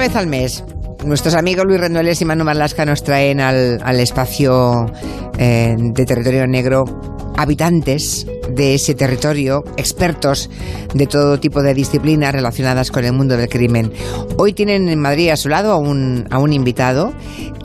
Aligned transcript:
una 0.00 0.08
vez 0.08 0.16
al 0.16 0.28
mes. 0.28 0.64
Nuestros 1.04 1.34
amigos 1.34 1.66
Luis 1.66 1.78
Rendueles 1.78 2.22
y 2.22 2.24
Manu 2.24 2.42
Marlasca 2.42 2.86
nos 2.86 3.04
traen 3.04 3.38
al, 3.38 3.82
al 3.84 4.00
espacio 4.00 4.86
eh, 5.38 5.76
de 5.78 6.06
territorio 6.06 6.46
negro 6.46 6.86
habitantes 7.36 8.26
de 8.48 8.74
ese 8.74 8.94
territorio, 8.94 9.62
expertos 9.76 10.48
de 10.94 11.06
todo 11.06 11.38
tipo 11.38 11.62
de 11.62 11.74
disciplinas 11.74 12.32
relacionadas 12.32 12.90
con 12.90 13.04
el 13.04 13.12
mundo 13.12 13.36
del 13.36 13.50
crimen. 13.50 13.92
Hoy 14.38 14.54
tienen 14.54 14.88
en 14.88 14.98
Madrid 14.98 15.28
a 15.28 15.36
su 15.36 15.50
lado 15.50 15.70
a 15.72 15.76
un, 15.76 16.26
a 16.30 16.38
un 16.38 16.54
invitado 16.54 17.12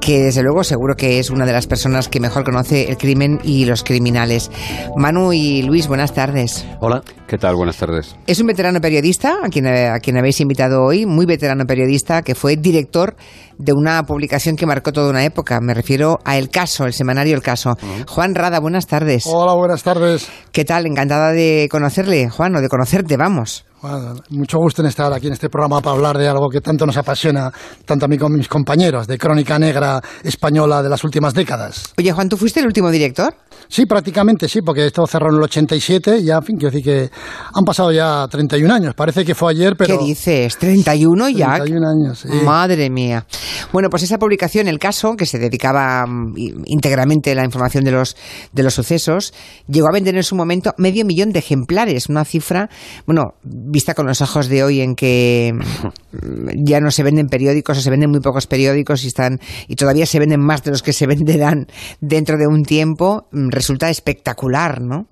que 0.05 0.21
desde 0.21 0.43
luego 0.43 0.63
seguro 0.63 0.95
que 0.95 1.17
es 1.17 1.31
una 1.31 1.47
de 1.47 1.51
las 1.51 1.65
personas 1.65 2.09
que 2.09 2.19
mejor 2.19 2.43
conoce 2.43 2.89
el 2.89 2.97
crimen 2.97 3.39
y 3.43 3.65
los 3.65 3.83
criminales. 3.83 4.51
Manu 4.95 5.33
y 5.33 5.63
Luis, 5.63 5.88
buenas 5.88 6.13
tardes. 6.13 6.63
Hola, 6.79 7.01
¿qué 7.27 7.39
tal? 7.39 7.55
Buenas 7.55 7.77
tardes. 7.77 8.15
Es 8.27 8.39
un 8.39 8.45
veterano 8.45 8.79
periodista 8.79 9.38
a 9.44 9.49
quien, 9.49 9.66
a 9.66 9.97
quien 9.99 10.20
habéis 10.20 10.39
invitado 10.41 10.83
hoy, 10.83 11.07
muy 11.07 11.25
veterano 11.25 11.66
periodista, 11.66 12.21
que 12.21 12.35
fue 12.35 12.55
director 12.55 13.16
de 13.57 13.73
una 13.73 14.03
publicación 14.03 14.55
que 14.55 14.67
marcó 14.67 14.91
toda 14.91 15.09
una 15.09 15.25
época. 15.25 15.59
Me 15.59 15.73
refiero 15.73 16.19
a 16.23 16.38
El 16.38 16.52
Caso, 16.52 16.85
el 16.85 16.94
semanario 16.94 17.33
El 17.33 17.41
Caso. 17.41 17.75
Juan 18.08 18.35
Rada, 18.35 18.59
buenas 18.59 18.85
tardes. 18.85 19.25
Hola, 19.25 19.55
buenas 19.55 19.81
tardes. 19.81 20.30
¿Qué 20.52 20.66
tal? 20.66 20.85
Encantada 20.85 21.31
de 21.31 21.67
conocerle, 21.72 22.30
Juan, 22.30 22.55
o 22.55 22.61
de 22.61 22.69
conocerte, 22.69 23.17
vamos. 23.17 23.66
Bueno, 23.81 24.15
mucho 24.29 24.57
gusto 24.57 24.81
en 24.81 24.88
estar 24.88 25.11
aquí 25.13 25.27
en 25.27 25.34
este 25.34 25.49
programa 25.49 25.81
para 25.81 25.95
hablar 25.95 26.17
de 26.17 26.27
algo 26.27 26.49
que 26.49 26.61
tanto 26.61 26.85
nos 26.85 26.97
apasiona, 26.97 27.52
tanto 27.85 28.05
a 28.05 28.07
mí 28.07 28.17
como 28.17 28.35
a 28.35 28.38
mis 28.38 28.47
compañeros, 28.47 29.05
de 29.05 29.17
crónica 29.17 29.59
negra 29.59 30.02
española 30.23 30.81
de 30.81 30.89
las 30.89 31.03
últimas 31.03 31.33
décadas. 31.33 31.93
Oye, 31.97 32.11
Juan, 32.11 32.30
¿tú 32.30 32.38
fuiste 32.38 32.61
el 32.61 32.67
último 32.67 32.89
director? 32.89 33.33
Sí, 33.67 33.85
prácticamente 33.85 34.47
sí, 34.47 34.61
porque 34.61 34.85
esto 34.85 35.05
cerró 35.07 35.30
en 35.30 35.38
el 35.38 35.43
87 35.43 36.19
y 36.19 36.25
ya, 36.25 36.38
en 36.38 36.43
fin, 36.43 36.57
quiero 36.57 36.71
decir 36.71 36.83
que 36.83 37.09
han 37.53 37.63
pasado 37.63 37.91
ya 37.91 38.27
31 38.30 38.73
años. 38.73 38.93
Parece 38.95 39.25
que 39.25 39.35
fue 39.35 39.52
ayer, 39.52 39.75
pero... 39.77 39.97
¿Qué 39.97 40.05
dices? 40.05 40.59
¿31 40.59 41.35
ya? 41.35 41.55
31 41.55 41.88
años, 41.88 42.19
sí. 42.19 42.30
Madre 42.44 42.89
mía. 42.89 43.25
Bueno, 43.72 43.89
pues 43.89 44.03
esa 44.03 44.17
publicación, 44.17 44.67
El 44.67 44.80
Caso, 44.80 45.16
que 45.16 45.25
se 45.25 45.38
dedicaba 45.39 46.05
mm, 46.07 46.63
íntegramente 46.66 47.31
a 47.31 47.35
la 47.35 47.44
información 47.44 47.83
de 47.83 47.91
los, 47.91 48.16
de 48.52 48.63
los 48.63 48.73
sucesos, 48.73 49.33
llegó 49.67 49.88
a 49.88 49.91
vender 49.91 50.16
en 50.16 50.23
su 50.23 50.35
momento 50.35 50.73
medio 50.78 51.05
millón 51.05 51.31
de 51.31 51.39
ejemplares, 51.39 52.07
una 52.07 52.25
cifra, 52.25 52.69
bueno, 53.05 53.33
vista 53.66 53.94
con 53.94 54.08
los 54.08 54.21
ojos 54.21 54.47
de 54.47 54.63
hoy 54.63 54.81
en 54.81 54.95
que 54.95 55.53
mm, 55.53 56.63
ya 56.63 56.80
no 56.80 56.91
se 56.91 57.03
venden 57.03 57.27
periódicos 57.27 57.77
o 57.77 57.81
se 57.81 57.89
venden 57.89 58.11
muy 58.11 58.19
pocos 58.19 58.47
periódicos 58.47 59.03
y 59.03 59.07
están 59.07 59.39
y 59.67 59.75
todavía 59.75 60.05
se 60.05 60.19
venden 60.19 60.39
más 60.39 60.63
de 60.63 60.72
los 60.72 60.83
que 60.83 60.94
se 60.94 61.07
venderán 61.07 61.67
dentro 62.02 62.38
de 62.38 62.47
un 62.47 62.63
tiempo, 62.63 63.27
mm, 63.31 63.49
resulta 63.49 63.89
espectacular, 63.89 64.81
¿no? 64.81 65.07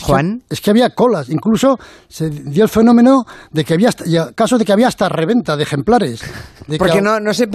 Juan. 0.00 0.42
Es 0.50 0.60
que 0.60 0.70
había 0.70 0.90
colas, 0.90 1.28
incluso 1.30 1.78
se 2.08 2.28
dio 2.30 2.62
el 2.64 2.68
fenómeno 2.68 3.24
de 3.50 3.64
que 3.64 3.74
había 3.74 3.90
casos 4.34 4.58
de 4.58 4.64
que 4.64 4.72
había 4.72 4.88
hasta 4.88 5.08
reventa 5.08 5.56
de 5.56 5.62
ejemplares. 5.62 6.20
De 6.66 6.74
que 6.74 6.78
Porque 6.78 6.98
a- 6.98 7.02
no, 7.02 7.20
no 7.20 7.32
se, 7.32 7.48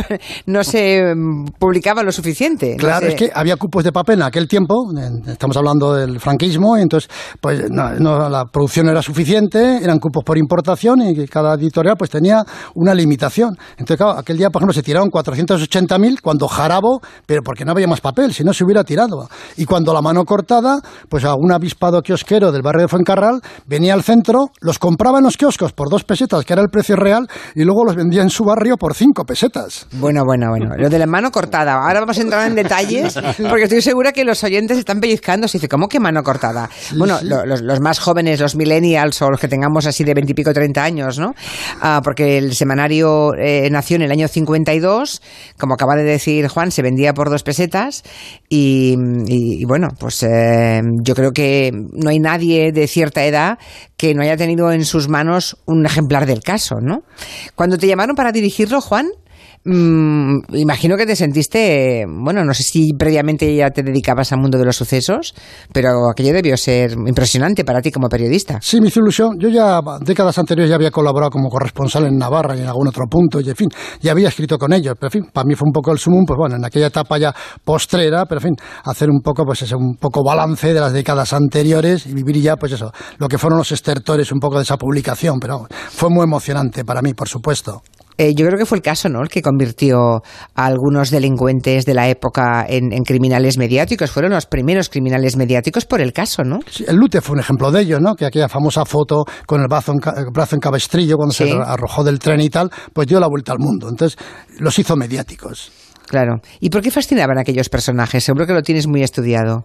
no 0.48 0.64
se 0.64 1.14
mm, 1.16 1.46
publicaba 1.60 2.04
lo 2.04 2.12
suficiente. 2.12 2.72
no 2.72 2.78
Claro, 2.78 3.06
se- 3.08 3.14
es 3.14 3.16
que 3.16 3.32
había 3.34 3.56
cupos 3.58 3.84
de 3.84 3.92
papel 3.92 4.20
en 4.20 4.24
aquel 4.24 4.48
tiempo, 4.48 4.76
estamos 5.28 5.56
hablando 5.58 5.94
del 5.94 6.20
franquismo, 6.20 6.78
y 6.78 6.82
entonces 6.82 7.10
pues 7.40 7.70
no, 7.70 7.92
no, 8.00 8.30
la 8.30 8.46
producción 8.46 8.86
no 8.86 8.92
era 8.92 9.02
suficiente, 9.02 9.78
eran 9.84 10.00
cupos 10.00 10.24
por 10.24 10.38
importación 10.38 11.02
y 11.02 11.16
que 11.16 11.28
cada 11.28 11.56
editorial 11.56 11.96
pues 11.98 12.10
tenía 12.10 12.44
una 12.76 12.94
limitación. 12.94 13.56
Entonces, 13.72 13.98
claro, 13.98 14.18
aquel 14.20 14.38
día, 14.38 14.50
por 14.50 14.62
ejemplo, 14.62 14.74
se 14.74 14.84
tiraron 14.84 15.10
480.000 15.10 16.22
cuando 16.22 16.48
jarabo, 16.48 17.02
pero 17.26 17.42
porque 17.44 17.66
no 17.66 17.72
había 17.72 17.88
más 17.88 18.02
papel, 18.02 18.34
si 18.34 18.44
no 18.44 18.54
se 18.54 18.64
hubiera 18.64 18.84
tirado. 18.84 19.28
Y 19.58 19.66
cuando 19.66 19.94
la 19.94 20.02
mano 20.02 20.24
cortada, 20.26 20.80
pues 21.10 21.24
algún 21.26 21.52
avispado 21.52 22.02
kiosquero 22.12 22.52
del 22.52 22.62
barrio 22.62 22.82
de 22.84 22.88
Fuencarral 22.90 23.40
venía 23.66 23.94
al 23.94 24.04
centro, 24.04 24.50
los 24.60 24.80
compraba 24.80 25.20
en 25.20 25.24
los 25.24 25.38
kioscos 25.38 25.72
por 25.72 25.90
dos 25.90 26.04
pesetas, 26.04 26.44
que 26.44 26.52
era 26.54 26.62
el 26.62 26.68
precio 26.70 26.96
real, 26.98 27.28
y 27.56 27.64
luego 27.64 27.86
los 27.86 27.96
vendía 27.96 28.22
en 28.22 28.30
su 28.30 28.44
barrio 28.44 28.76
por 28.76 28.94
cinco 28.96 29.24
pesetas. 29.24 29.88
Bueno, 29.94 30.26
bueno, 30.26 30.50
bueno. 30.50 30.76
Lo 30.78 30.90
de 30.90 31.00
la 31.00 31.06
mano 31.06 31.32
cortada. 31.32 31.74
Ahora 31.76 32.02
vamos 32.02 32.18
a 32.18 32.22
entrar 32.22 32.48
en 32.48 32.56
detalles 32.56 33.18
porque 33.50 33.64
estoy 33.64 33.82
segura 33.82 34.12
que 34.12 34.26
los 34.26 34.44
oyentes 34.44 34.78
están 34.78 35.00
pellizcando. 35.00 35.48
Se 35.48 35.58
dice, 35.58 35.70
¿cómo 35.70 35.88
que 35.88 36.00
mano 36.02 36.22
cortada? 36.24 36.70
bueno, 36.98 37.18
sí. 37.20 37.28
los, 37.28 37.62
los 37.62 37.80
más 37.80 38.00
jóvenes, 38.00 38.40
los 38.42 38.56
millennials 38.56 39.22
o 39.22 39.30
los 39.30 39.40
que 39.40 39.48
tengamos 39.48 39.86
así 39.86 40.04
de 40.04 40.14
veintipico, 40.14 40.52
treinta 40.54 40.84
años, 40.84 41.18
¿no? 41.18 41.34
Ah, 41.82 42.02
porque 42.04 42.38
el 42.38 42.54
semanario 42.56 43.34
eh, 43.36 43.70
nació 43.72 43.96
en 43.96 44.02
el 44.02 44.12
año 44.12 44.28
52, 44.28 45.22
como 45.58 45.76
acaba 45.76 45.96
de 45.96 46.04
decir 46.04 46.48
Juan, 46.50 46.72
se 46.72 46.82
vendía 46.82 47.14
por 47.14 47.30
dos 47.30 47.44
pesetas 47.44 48.04
y, 48.50 48.96
y- 49.28 49.62
y 49.62 49.66
bueno, 49.66 49.88
pues 50.00 50.24
eh, 50.24 50.82
yo 51.04 51.14
creo 51.16 51.32
que 51.32 51.72
no 52.02 52.10
hay 52.10 52.20
nadie 52.20 52.72
de 52.72 52.88
cierta 52.88 53.24
edad 53.26 53.58
que 53.98 54.14
no 54.14 54.22
haya 54.22 54.38
tenido 54.38 54.72
en 54.72 54.86
sus 54.86 55.08
manos 55.08 55.58
un 55.66 55.86
ejemplar 55.86 56.26
del 56.26 56.42
caso, 56.42 56.82
¿no? 56.82 57.04
Cuando 57.56 57.78
te 57.78 57.88
llamaron 57.88 58.16
para 58.16 58.32
dirigirlo, 58.32 58.82
Juan, 58.82 59.10
Mm, 59.64 60.40
imagino 60.54 60.98
que 60.98 61.06
te 61.06 61.16
sentiste, 61.16 62.06
bueno, 62.08 62.44
no 62.44 62.52
sé 62.54 62.64
si 62.64 62.94
previamente 62.94 63.56
ya 63.56 63.70
te 63.70 63.84
dedicabas 63.84 64.32
al 64.32 64.40
mundo 64.40 64.58
de 64.58 64.66
los 64.66 64.76
sucesos, 64.76 65.36
pero 65.72 66.10
aquello 66.10 66.34
debió 66.34 66.58
ser 66.58 66.94
impresionante 66.94 67.64
para 67.64 67.80
ti 67.82 67.92
como 67.92 68.10
periodista. 68.10 68.58
Sí, 68.60 68.82
me 68.82 68.88
hizo 68.88 69.02
ilusión. 69.02 69.38
Yo 69.38 69.50
ya 69.50 69.80
décadas 70.02 70.40
anteriores 70.40 70.70
ya 70.70 70.78
había 70.78 70.90
colaborado 70.90 71.30
como 71.30 71.50
corresponsal 71.50 72.08
en 72.08 72.18
Navarra 72.18 72.56
y 72.56 72.62
en 72.62 72.68
algún 72.68 72.88
otro 72.88 73.06
punto, 73.08 73.40
y 73.40 73.50
en 73.50 73.56
fin, 73.56 73.70
ya 74.02 74.14
había 74.14 74.30
escrito 74.30 74.58
con 74.58 74.74
ellos. 74.74 74.96
Pero 75.00 75.08
en 75.08 75.12
fin, 75.12 75.32
para 75.32 75.46
mí 75.46 75.54
fue 75.54 75.68
un 75.68 75.74
poco 75.74 75.92
el 75.92 76.00
sumum, 76.00 76.26
pues 76.26 76.38
bueno, 76.38 76.56
en 76.56 76.66
aquella 76.66 76.88
etapa 76.88 77.20
ya 77.20 77.36
postrera, 77.64 78.26
pero 78.26 78.40
en 78.40 78.56
fin, 78.56 78.56
hacer 78.86 79.10
un 79.12 79.22
poco, 79.22 79.46
pues 79.46 79.62
ese, 79.62 79.76
un 79.76 79.96
poco 80.00 80.24
balance 80.24 80.74
de 80.74 80.80
las 80.80 80.92
décadas 80.92 81.34
anteriores 81.34 82.08
y 82.08 82.14
vivir 82.14 82.42
ya, 82.42 82.56
pues 82.56 82.72
eso, 82.72 82.92
lo 83.20 83.28
que 83.28 83.38
fueron 83.38 83.60
los 83.60 83.72
estertores 83.72 84.32
un 84.32 84.40
poco 84.40 84.58
de 84.58 84.64
esa 84.64 84.78
publicación. 84.78 85.38
Pero 85.40 85.68
fue 85.90 86.10
muy 86.10 86.24
emocionante 86.24 86.84
para 86.84 87.04
mí, 87.04 87.14
por 87.14 87.30
supuesto. 87.30 87.84
Eh, 88.18 88.34
yo 88.36 88.46
creo 88.46 88.58
que 88.60 88.66
fue 88.66 88.78
el 88.78 88.82
caso, 88.82 89.10
¿no? 89.10 89.22
El 89.22 89.30
que 89.30 89.42
convirtió 89.42 90.22
a 90.56 90.66
algunos 90.66 91.10
delincuentes 91.12 91.86
de 91.86 91.94
la 91.94 92.10
época 92.10 92.66
en, 92.68 92.94
en 92.94 93.04
criminales 93.04 93.58
mediáticos. 93.58 94.12
Fueron 94.12 94.32
los 94.32 94.46
primeros 94.46 94.90
criminales 94.90 95.38
mediáticos 95.38 95.86
por 95.86 96.02
el 96.02 96.14
caso, 96.14 96.44
¿no? 96.44 96.60
Sí, 96.70 96.86
el 96.88 96.96
Lute 96.98 97.22
fue 97.22 97.34
un 97.34 97.40
ejemplo 97.40 97.72
de 97.72 97.82
ello, 97.82 98.00
¿no? 98.00 98.16
Que 98.16 98.26
aquella 98.26 98.50
famosa 98.50 98.86
foto 98.86 99.24
con 99.48 99.62
el 99.62 99.68
brazo 99.68 99.94
en, 99.94 100.00
el 100.18 100.32
brazo 100.32 100.56
en 100.56 100.60
cabestrillo 100.60 101.16
cuando 101.16 101.34
Sí. 101.34 101.50
se 101.50 101.54
arrojó 101.54 102.04
del 102.04 102.20
tren 102.20 102.42
y 102.42 102.50
tal, 102.50 102.70
pues 102.94 103.08
dio 103.08 103.20
la 103.20 103.28
vuelta 103.28 103.54
al 103.54 103.60
mundo. 103.60 103.88
Entonces, 103.90 104.18
los 104.60 104.78
hizo 104.78 104.96
mediáticos. 104.96 105.72
Claro. 106.08 106.42
¿Y 106.60 106.70
por 106.70 106.82
qué 106.82 106.92
fascinaban 106.92 107.38
aquellos 107.38 107.70
personajes? 107.70 108.24
Seguro 108.24 108.46
que 108.46 108.54
lo 108.54 108.62
tienes 108.62 108.86
muy 108.88 109.02
estudiado. 109.02 109.64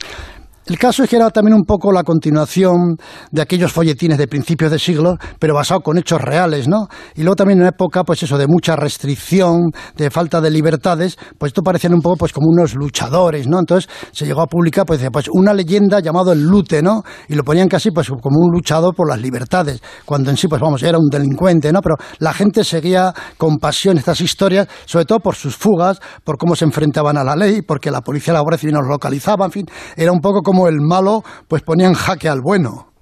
El 0.66 0.81
caso 0.81 1.04
es 1.04 1.10
que 1.10 1.15
era 1.15 1.31
también 1.31 1.54
un 1.54 1.62
poco 1.62 1.93
la 1.93 2.03
continuación 2.03 2.97
de 3.31 3.41
aquellos 3.41 3.72
folletines 3.72 4.19
de 4.19 4.27
principios 4.27 4.72
de 4.72 4.81
siglo, 4.81 5.16
pero 5.38 5.54
basado 5.54 5.81
con 5.81 5.97
hechos 5.97 6.21
reales, 6.21 6.66
¿no? 6.66 6.88
Y 7.15 7.22
luego 7.22 7.37
también 7.37 7.59
en 7.59 7.62
una 7.62 7.69
época, 7.69 8.03
pues 8.03 8.25
eso, 8.25 8.37
de 8.37 8.49
mucha 8.49 8.75
restricción, 8.75 9.71
de 9.97 10.10
falta 10.10 10.41
de 10.41 10.50
libertades, 10.50 11.19
pues 11.38 11.50
esto 11.50 11.62
parecían 11.62 11.94
un 11.94 12.00
poco 12.00 12.16
pues 12.16 12.32
como 12.32 12.49
unos 12.49 12.75
luchadores, 12.75 13.47
¿no? 13.47 13.60
Entonces 13.60 13.88
se 14.10 14.26
llegó 14.26 14.41
a 14.41 14.49
publicar, 14.49 14.84
pues, 14.84 15.00
pues 15.12 15.28
una 15.32 15.55
leyenda 15.55 16.00
llamado 16.00 16.32
el 16.32 16.43
Lute, 16.43 16.82
¿no? 16.82 17.05
Y 17.28 17.37
lo 17.37 17.44
ponían 17.44 17.69
casi 17.69 17.93
pues 17.93 18.09
como 18.09 18.41
un 18.41 18.50
luchador 18.50 18.93
por 18.93 19.09
las 19.09 19.21
libertades, 19.21 19.81
cuando 20.05 20.31
en 20.31 20.37
sí, 20.37 20.49
pues 20.49 20.60
vamos, 20.60 20.82
era 20.82 20.99
un 20.99 21.09
delincuente, 21.09 21.72
¿no? 21.72 21.81
Pero 21.81 21.94
la 22.19 22.32
gente 22.32 22.65
seguía 22.65 23.15
con 23.37 23.59
pasión 23.59 23.99
estas 23.99 24.21
historias, 24.21 24.66
sobre 24.84 25.05
todo 25.05 25.21
por 25.21 25.37
sus 25.37 25.56
fugas, 25.56 26.00
por 26.25 26.37
cómo 26.38 26.56
se 26.56 26.65
enfrentaban 26.65 27.16
a 27.16 27.22
la 27.22 27.37
ley, 27.37 27.62
porque 27.62 27.93
la 27.93 28.00
policía 28.00 28.34
la 28.34 28.41
Guardia 28.41 28.59
Civil 28.59 28.75
nos 28.75 28.88
localizaba, 28.88 29.44
en 29.44 29.53
fin, 29.53 29.66
era 29.97 30.10
un 30.10 30.19
poco 30.19 30.43
como 30.43 30.56
el 30.69 30.81
malo, 30.81 31.22
pues 31.49 31.62
ponía 31.62 31.87
en 31.87 31.94
jaque 31.94 32.28
al 32.28 32.41
bueno. 32.41 32.93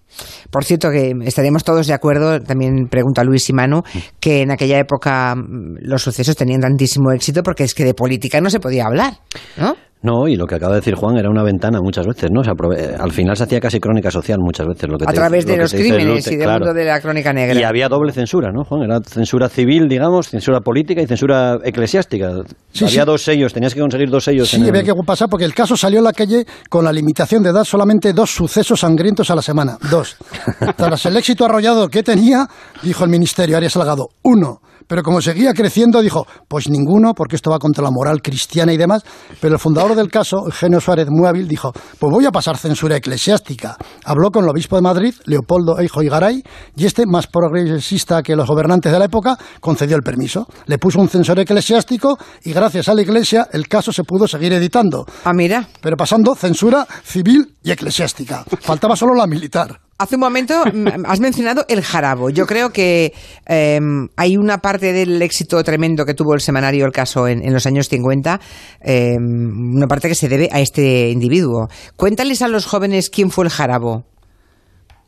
Por 0.50 0.64
cierto, 0.64 0.90
que 0.90 1.12
estaríamos 1.24 1.64
todos 1.64 1.86
de 1.86 1.94
acuerdo, 1.94 2.40
también 2.40 2.86
pregunta 2.88 3.24
Luis 3.24 3.48
y 3.50 3.52
Manu, 3.52 3.82
que 4.20 4.42
en 4.42 4.50
aquella 4.50 4.78
época 4.78 5.34
mm, 5.34 5.78
los 5.80 6.02
sucesos 6.02 6.36
tenían 6.36 6.60
tantísimo 6.60 7.10
éxito 7.12 7.42
porque 7.42 7.64
es 7.64 7.74
que 7.74 7.84
de 7.84 7.94
política 7.94 8.40
no 8.40 8.50
se 8.50 8.60
podía 8.60 8.86
hablar, 8.86 9.14
¿no? 9.56 9.76
No, 10.04 10.28
y 10.28 10.36
lo 10.36 10.44
que 10.46 10.56
acaba 10.56 10.74
de 10.74 10.80
decir 10.80 10.94
Juan 10.96 11.16
era 11.16 11.30
una 11.30 11.42
ventana 11.42 11.78
muchas 11.82 12.06
veces, 12.06 12.28
¿no? 12.30 12.44
Se 12.44 12.50
aprove- 12.50 12.76
eh, 12.78 12.94
al 12.98 13.10
final 13.10 13.34
se 13.38 13.44
hacía 13.44 13.58
casi 13.58 13.80
crónica 13.80 14.10
social 14.10 14.38
muchas 14.38 14.66
veces. 14.66 14.86
Lo 14.86 14.98
que 14.98 15.04
A 15.04 15.08
te 15.08 15.14
través 15.14 15.46
dice- 15.46 15.52
de 15.52 15.56
lo 15.56 15.62
los 15.62 15.72
crímenes 15.72 16.26
y 16.26 16.36
del 16.36 16.44
claro. 16.44 16.58
mundo 16.66 16.74
de 16.74 16.84
la 16.84 17.00
crónica 17.00 17.32
negra. 17.32 17.58
Y 17.58 17.62
había 17.62 17.88
doble 17.88 18.12
censura, 18.12 18.50
¿no, 18.52 18.64
Juan? 18.64 18.82
Era 18.82 19.00
censura 19.00 19.48
civil, 19.48 19.88
digamos, 19.88 20.28
censura 20.28 20.60
política 20.60 21.00
y 21.00 21.06
censura 21.06 21.56
eclesiástica. 21.64 22.32
Sí, 22.70 22.84
había 22.84 23.00
sí. 23.02 23.06
dos 23.06 23.22
sellos, 23.22 23.54
tenías 23.54 23.72
que 23.72 23.80
conseguir 23.80 24.10
dos 24.10 24.24
sellos. 24.24 24.50
Sí, 24.50 24.56
en 24.56 24.64
el- 24.64 24.68
había 24.68 24.82
que 24.82 24.92
pasar 25.06 25.30
porque 25.30 25.46
el 25.46 25.54
caso 25.54 25.74
salió 25.74 26.00
a 26.00 26.02
la 26.02 26.12
calle 26.12 26.44
con 26.68 26.84
la 26.84 26.92
limitación 26.92 27.42
de 27.42 27.50
dar 27.52 27.64
solamente 27.64 28.12
dos 28.12 28.30
sucesos 28.30 28.80
sangrientos 28.80 29.30
a 29.30 29.34
la 29.34 29.42
semana. 29.42 29.78
Dos. 29.90 30.18
Tras 30.76 31.06
el 31.06 31.16
éxito 31.16 31.46
arrollado 31.46 31.88
que 31.88 32.02
tenía, 32.02 32.46
dijo 32.82 33.04
el 33.04 33.10
ministerio 33.10 33.56
Arias 33.56 33.72
Salgado, 33.72 34.08
uno. 34.22 34.60
Pero 34.86 35.02
como 35.02 35.20
seguía 35.20 35.52
creciendo, 35.54 36.02
dijo, 36.02 36.26
pues 36.48 36.68
ninguno, 36.68 37.14
porque 37.14 37.36
esto 37.36 37.50
va 37.50 37.58
contra 37.58 37.82
la 37.84 37.90
moral 37.90 38.20
cristiana 38.22 38.72
y 38.72 38.76
demás. 38.76 39.02
Pero 39.40 39.54
el 39.54 39.60
fundador 39.60 39.94
del 39.94 40.10
caso, 40.10 40.38
Eugenio 40.46 40.80
Suárez 40.80 41.06
muy 41.10 41.26
hábil, 41.28 41.48
dijo, 41.48 41.72
pues 41.72 42.10
voy 42.12 42.26
a 42.26 42.30
pasar 42.30 42.56
censura 42.56 42.96
eclesiástica. 42.96 43.76
Habló 44.04 44.30
con 44.30 44.44
el 44.44 44.50
obispo 44.50 44.76
de 44.76 44.82
Madrid, 44.82 45.14
Leopoldo 45.26 45.78
Eijo 45.78 46.02
y 46.02 46.08
Garay, 46.08 46.42
y 46.76 46.84
este, 46.86 47.04
más 47.06 47.26
progresista 47.26 48.22
que 48.22 48.36
los 48.36 48.48
gobernantes 48.48 48.92
de 48.92 48.98
la 48.98 49.06
época, 49.06 49.36
concedió 49.60 49.96
el 49.96 50.02
permiso. 50.02 50.46
Le 50.66 50.78
puso 50.78 51.00
un 51.00 51.08
censor 51.08 51.38
eclesiástico 51.38 52.18
y 52.44 52.52
gracias 52.52 52.88
a 52.88 52.94
la 52.94 53.02
iglesia 53.02 53.48
el 53.52 53.68
caso 53.68 53.92
se 53.92 54.04
pudo 54.04 54.26
seguir 54.28 54.52
editando 54.52 55.04
Ah, 55.24 55.32
mira. 55.34 55.68
pero 55.80 55.96
pasando 55.96 56.34
censura 56.34 56.86
civil 57.04 57.54
y 57.62 57.70
eclesiástica. 57.70 58.44
Faltaba 58.60 58.96
solo 58.96 59.14
la 59.14 59.26
militar. 59.26 59.80
Hace 59.96 60.16
un 60.16 60.20
momento 60.20 60.54
has 61.06 61.20
mencionado 61.20 61.64
el 61.68 61.82
jarabo. 61.82 62.30
Yo 62.30 62.46
creo 62.46 62.70
que 62.70 63.12
em, 63.46 64.08
hay 64.16 64.36
una 64.36 64.58
parte 64.58 64.92
del 64.92 65.22
éxito 65.22 65.62
tremendo 65.62 66.04
que 66.04 66.14
tuvo 66.14 66.34
el 66.34 66.40
semanario 66.40 66.84
El 66.84 66.92
Caso 66.92 67.28
en, 67.28 67.52
los 67.52 67.66
años 67.66 67.88
50, 67.88 68.40
em, 68.80 69.74
una 69.76 69.86
parte 69.86 70.08
que 70.08 70.14
se 70.14 70.28
debe 70.28 70.48
a 70.52 70.60
este 70.60 71.10
individuo. 71.10 71.68
Cuéntales 71.96 72.42
a 72.42 72.48
los 72.48 72.66
jóvenes 72.66 73.08
quién 73.08 73.30
fue 73.30 73.44
el 73.44 73.50
jarabo. 73.50 74.04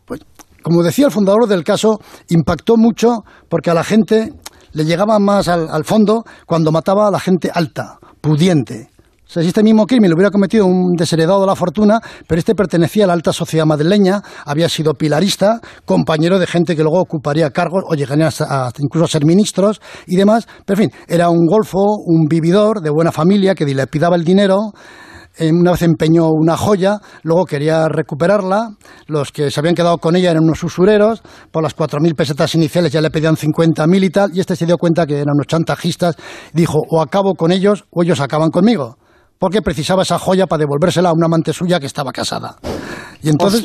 Pues, 0.05 0.21
como 0.63 0.83
decía 0.83 1.07
el 1.07 1.13
fundador 1.13 1.49
del 1.49 1.65
caso, 1.65 2.01
impactó 2.29 2.77
mucho 2.77 3.25
porque 3.49 3.71
a 3.71 3.75
la 3.75 3.85
gente 3.85 4.33
le 4.73 4.85
llegaba 4.85 5.19
más 5.19 5.49
al 5.49 5.85
fondo 5.85 6.25
cuando 6.47 6.71
mataba 6.71 7.09
a 7.09 7.11
la 7.11 7.19
gente 7.19 7.51
alta, 7.53 7.99
pudiente 8.21 8.91
o 9.27 9.29
sea, 9.29 9.43
si 9.43 9.49
este 9.49 9.65
mismo 9.65 9.87
crimen 9.87 10.11
lo 10.11 10.15
hubiera 10.15 10.31
cometido 10.31 10.67
un 10.67 10.93
desheredado 10.93 11.41
de 11.41 11.49
la 11.49 11.57
fortuna, 11.57 12.01
pero 12.29 12.39
este 12.39 12.55
pertenecía 12.55 13.05
a 13.05 13.07
la 13.09 13.13
alta 13.13 13.33
sociedad 13.33 13.67
madrileña, 13.67 14.23
había 14.45 14.69
sido 14.69 14.95
pilarista, 14.95 15.61
compañero 15.85 16.39
de 16.39 16.47
gente 16.47 16.77
que 16.77 16.83
luego 16.83 17.01
ocuparía 17.01 17.51
cargos 17.51 17.83
o 17.89 17.95
llegaría 17.95 18.29
hasta, 18.29 18.71
incluso 18.79 19.07
a 19.07 19.09
ser 19.09 19.25
ministros 19.25 19.81
y 20.07 20.15
demás. 20.15 20.47
Pero 20.65 20.81
en 20.81 20.91
fin, 20.91 21.01
era 21.09 21.29
un 21.29 21.45
golfo, 21.45 21.79
un 22.07 22.27
vividor 22.29 22.81
de 22.81 22.91
buena 22.91 23.11
familia 23.11 23.57
que 23.57 23.65
dilapidaba 23.65 24.15
el 24.15 24.23
dinero, 24.23 24.71
una 25.41 25.73
vez 25.73 25.83
empeñó 25.83 26.31
una 26.31 26.57
joya, 26.57 26.99
luego 27.23 27.45
quería 27.45 27.89
recuperarla, 27.89 28.71
los 29.07 29.33
que 29.33 29.51
se 29.51 29.61
habían 29.61 29.75
quedado 29.75 29.99
con 29.99 30.15
ella 30.17 30.31
eran 30.31 30.45
unos 30.45 30.63
usureros, 30.63 31.21
por 31.51 31.63
las 31.63 31.77
4.000 31.77 32.15
pesetas 32.15 32.55
iniciales 32.55 32.93
ya 32.93 33.03
le 33.03 33.11
pedían 33.11 33.37
50.000 33.37 34.05
y 34.05 34.11
tal, 34.11 34.31
y 34.35 34.41
este 34.41 34.57
se 34.57 34.65
dio 34.65 34.79
cuenta 34.79 35.05
que 35.05 35.15
eran 35.15 35.35
unos 35.35 35.47
chantajistas, 35.47 36.17
dijo, 36.55 36.79
o 36.89 37.03
acabo 37.03 37.35
con 37.35 37.51
ellos 37.53 37.85
o 37.91 38.03
ellos 38.03 38.21
acaban 38.21 38.51
conmigo 38.51 38.97
porque 39.39 39.63
precisaba 39.63 40.03
esa 40.03 40.19
joya 40.19 40.47
para 40.47 40.61
devolvérsela 40.61 41.11
a 41.11 41.13
una 41.13 41.27
amante 41.27 41.53
suya 41.53 41.79
que 41.79 41.87
estaba 41.87 42.13
casada. 42.13 42.57
Y 43.23 43.29
entonces, 43.29 43.65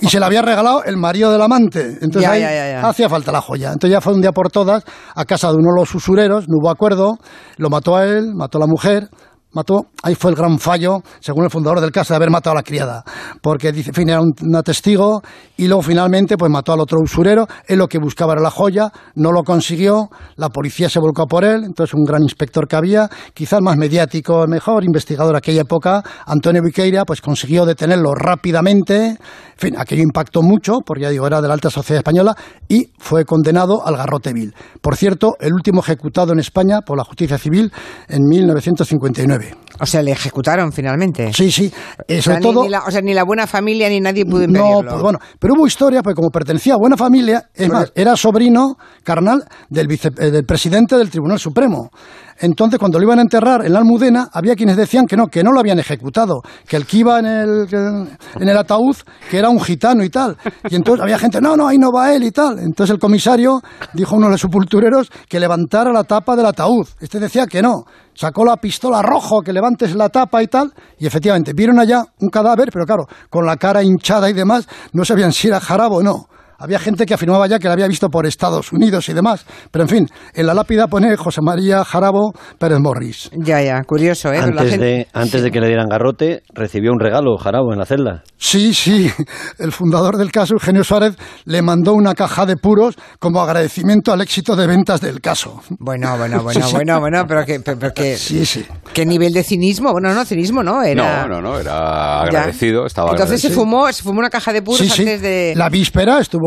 y 0.00 0.08
se 0.08 0.20
la 0.20 0.26
había 0.26 0.42
regalado 0.42 0.84
el 0.84 0.96
marido 0.96 1.32
del 1.32 1.42
amante. 1.42 1.98
Entonces 2.00 2.30
ahí 2.30 2.42
hacía 2.42 3.08
falta 3.08 3.32
la 3.32 3.40
joya. 3.40 3.72
Entonces 3.72 3.90
ya 3.90 4.00
fue 4.00 4.14
un 4.14 4.20
día 4.20 4.32
por 4.32 4.50
todas 4.50 4.84
a 5.14 5.24
casa 5.24 5.48
de 5.48 5.54
uno 5.54 5.70
de 5.74 5.80
los 5.80 5.94
usureros, 5.94 6.48
no 6.48 6.58
hubo 6.60 6.70
acuerdo, 6.70 7.18
lo 7.56 7.70
mató 7.70 7.96
a 7.96 8.04
él, 8.04 8.34
mató 8.34 8.58
a 8.58 8.60
la 8.62 8.66
mujer, 8.66 9.08
mató, 9.56 9.86
ahí 10.02 10.14
fue 10.14 10.30
el 10.30 10.36
gran 10.36 10.58
fallo, 10.58 11.00
según 11.20 11.44
el 11.44 11.50
fundador 11.50 11.80
del 11.80 11.90
caso, 11.90 12.12
de 12.12 12.16
haber 12.16 12.30
matado 12.30 12.52
a 12.52 12.56
la 12.58 12.62
criada, 12.62 13.02
porque 13.40 13.72
dice, 13.72 13.92
fin, 13.92 14.08
era 14.08 14.20
un, 14.20 14.34
testigo 14.62 15.22
y 15.56 15.66
luego 15.66 15.82
finalmente 15.82 16.36
pues 16.36 16.50
mató 16.50 16.72
al 16.72 16.80
otro 16.80 16.98
usurero, 17.02 17.46
él 17.66 17.78
lo 17.78 17.88
que 17.88 17.98
buscaba 17.98 18.34
era 18.34 18.42
la 18.42 18.50
joya, 18.50 18.92
no 19.14 19.32
lo 19.32 19.42
consiguió, 19.42 20.08
la 20.36 20.50
policía 20.50 20.88
se 20.88 21.00
volcó 21.00 21.26
por 21.26 21.44
él, 21.44 21.64
entonces 21.64 21.94
un 21.94 22.04
gran 22.04 22.22
inspector 22.22 22.68
que 22.68 22.76
había, 22.76 23.08
quizás 23.34 23.60
más 23.62 23.76
mediático, 23.76 24.42
el 24.42 24.50
mejor 24.50 24.84
investigador 24.84 25.32
de 25.32 25.38
aquella 25.38 25.62
época, 25.62 26.02
Antonio 26.26 26.62
Viqueira, 26.62 27.04
pues 27.04 27.20
consiguió 27.20 27.64
detenerlo 27.64 28.14
rápidamente, 28.14 29.06
en 29.06 29.18
fin, 29.56 29.74
aquello 29.78 30.02
impactó 30.02 30.42
mucho, 30.42 30.74
porque 30.84 31.04
ya 31.04 31.10
digo, 31.10 31.26
era 31.26 31.40
de 31.40 31.48
la 31.48 31.54
alta 31.54 31.70
sociedad 31.70 32.00
española, 32.00 32.34
y 32.68 32.90
fue 32.98 33.24
condenado 33.24 33.86
al 33.86 33.96
garrote 33.96 34.34
vil. 34.34 34.54
Por 34.82 34.96
cierto, 34.96 35.36
el 35.40 35.54
último 35.54 35.80
ejecutado 35.80 36.32
en 36.32 36.40
España 36.40 36.80
por 36.82 36.98
la 36.98 37.04
justicia 37.04 37.38
civil 37.38 37.72
en 38.08 38.22
1959. 38.24 39.45
O 39.78 39.86
sea, 39.86 40.02
le 40.02 40.12
ejecutaron 40.12 40.72
finalmente. 40.72 41.32
Sí, 41.32 41.50
sí. 41.50 41.72
Eh, 42.08 42.22
sobre 42.22 42.40
todo, 42.40 42.62
ni 42.64 42.70
la, 42.70 42.84
o 42.84 42.90
sea, 42.90 43.02
ni 43.02 43.12
la 43.12 43.24
buena 43.24 43.46
familia 43.46 43.88
ni 43.88 44.00
nadie 44.00 44.24
pudo 44.24 44.44
impedirlo. 44.44 44.82
No, 44.82 44.88
pues 44.88 45.02
bueno, 45.02 45.18
pero 45.38 45.54
hubo 45.54 45.66
historia, 45.66 46.02
porque 46.02 46.16
como 46.16 46.30
pertenecía 46.30 46.74
a 46.74 46.78
buena 46.78 46.96
familia, 46.96 47.50
es 47.54 47.68
más, 47.68 47.92
era 47.94 48.16
sobrino 48.16 48.76
carnal 49.02 49.44
del, 49.68 49.86
vice, 49.86 50.08
eh, 50.18 50.30
del 50.30 50.44
presidente 50.44 50.96
del 50.96 51.10
Tribunal 51.10 51.38
Supremo. 51.38 51.90
Entonces, 52.38 52.78
cuando 52.78 52.98
lo 52.98 53.04
iban 53.04 53.18
a 53.18 53.22
enterrar 53.22 53.64
en 53.64 53.72
la 53.72 53.78
Almudena, 53.78 54.28
había 54.32 54.54
quienes 54.54 54.76
decían 54.76 55.06
que 55.06 55.16
no, 55.16 55.26
que 55.28 55.42
no 55.42 55.52
lo 55.52 55.60
habían 55.60 55.78
ejecutado, 55.78 56.42
que 56.66 56.76
el 56.76 56.86
que 56.86 56.98
iba 56.98 57.18
en 57.18 57.26
el, 57.26 57.68
en 58.40 58.48
el 58.48 58.56
ataúd, 58.56 58.96
que 59.30 59.38
era 59.38 59.48
un 59.48 59.60
gitano 59.60 60.04
y 60.04 60.10
tal. 60.10 60.36
Y 60.68 60.74
entonces 60.74 61.02
había 61.02 61.18
gente, 61.18 61.40
no, 61.40 61.56
no, 61.56 61.68
ahí 61.68 61.78
no 61.78 61.90
va 61.90 62.14
él 62.14 62.24
y 62.24 62.30
tal. 62.30 62.58
Entonces 62.58 62.92
el 62.92 63.00
comisario 63.00 63.60
dijo 63.92 64.14
a 64.14 64.18
uno 64.18 64.26
de 64.26 64.32
los 64.32 64.40
sepultureros 64.40 65.10
que 65.28 65.40
levantara 65.40 65.92
la 65.92 66.04
tapa 66.04 66.36
del 66.36 66.46
ataúd. 66.46 66.86
Este 67.00 67.18
decía 67.18 67.46
que 67.46 67.62
no. 67.62 67.84
Sacó 68.14 68.44
la 68.44 68.56
pistola 68.56 69.02
rojo, 69.02 69.42
que 69.42 69.52
levantes 69.52 69.94
la 69.94 70.08
tapa 70.08 70.42
y 70.42 70.46
tal. 70.46 70.72
Y 70.98 71.06
efectivamente, 71.06 71.52
vieron 71.54 71.78
allá 71.78 72.02
un 72.20 72.30
cadáver, 72.30 72.70
pero 72.72 72.86
claro, 72.86 73.06
con 73.28 73.44
la 73.44 73.56
cara 73.56 73.82
hinchada 73.82 74.30
y 74.30 74.32
demás, 74.32 74.66
no 74.92 75.04
sabían 75.04 75.32
si 75.32 75.48
era 75.48 75.60
jarabo 75.60 75.96
o 75.96 76.02
no. 76.02 76.26
Había 76.58 76.78
gente 76.78 77.04
que 77.04 77.14
afirmaba 77.14 77.46
ya 77.46 77.58
que 77.58 77.68
la 77.68 77.74
había 77.74 77.86
visto 77.86 78.08
por 78.08 78.26
Estados 78.26 78.72
Unidos 78.72 79.08
y 79.08 79.12
demás. 79.12 79.44
Pero 79.70 79.84
en 79.84 79.88
fin, 79.88 80.08
en 80.34 80.46
la 80.46 80.54
lápida 80.54 80.86
pone 80.86 81.16
José 81.16 81.40
María 81.42 81.84
Jarabo 81.84 82.32
Pérez 82.58 82.78
Morris. 82.80 83.30
Ya, 83.36 83.62
ya, 83.62 83.82
curioso, 83.82 84.32
¿eh? 84.32 84.38
Antes, 84.38 84.78
de, 84.78 85.06
antes 85.12 85.42
de 85.42 85.50
que 85.50 85.60
le 85.60 85.68
dieran 85.68 85.88
garrote, 85.88 86.42
recibió 86.54 86.92
un 86.92 87.00
regalo 87.00 87.36
Jarabo 87.36 87.72
en 87.72 87.78
la 87.78 87.84
celda. 87.84 88.22
Sí, 88.38 88.72
sí. 88.72 89.10
El 89.58 89.72
fundador 89.72 90.16
del 90.16 90.32
caso, 90.32 90.54
Eugenio 90.54 90.84
Suárez, 90.84 91.16
le 91.44 91.62
mandó 91.62 91.92
una 91.92 92.14
caja 92.14 92.46
de 92.46 92.56
puros 92.56 92.96
como 93.18 93.40
agradecimiento 93.40 94.12
al 94.12 94.20
éxito 94.22 94.56
de 94.56 94.66
ventas 94.66 95.00
del 95.00 95.20
caso. 95.20 95.60
Bueno, 95.78 96.16
bueno, 96.16 96.42
bueno, 96.42 96.70
bueno, 96.70 97.00
bueno, 97.00 97.24
pero 97.26 97.44
que, 97.44 97.60
pero 97.60 97.92
que, 97.92 98.16
sí, 98.16 98.46
sí. 98.46 98.64
¿Qué 98.94 99.04
nivel 99.04 99.32
de 99.32 99.42
cinismo? 99.42 99.92
Bueno, 99.92 100.14
no, 100.14 100.24
cinismo 100.24 100.62
no, 100.62 100.82
era... 100.82 101.26
No, 101.26 101.36
no, 101.36 101.42
no, 101.42 101.58
era 101.58 102.22
agradecido, 102.22 102.86
estaba 102.86 103.10
Entonces 103.10 103.40
se 103.40 103.50
fumó, 103.50 103.92
se 103.92 104.02
fumó 104.02 104.20
una 104.20 104.30
caja 104.30 104.52
de 104.52 104.62
puros 104.62 104.80
antes 104.80 105.20
de... 105.20 105.52
La 105.56 105.68
víspera 105.68 106.18
estuvo 106.20 106.45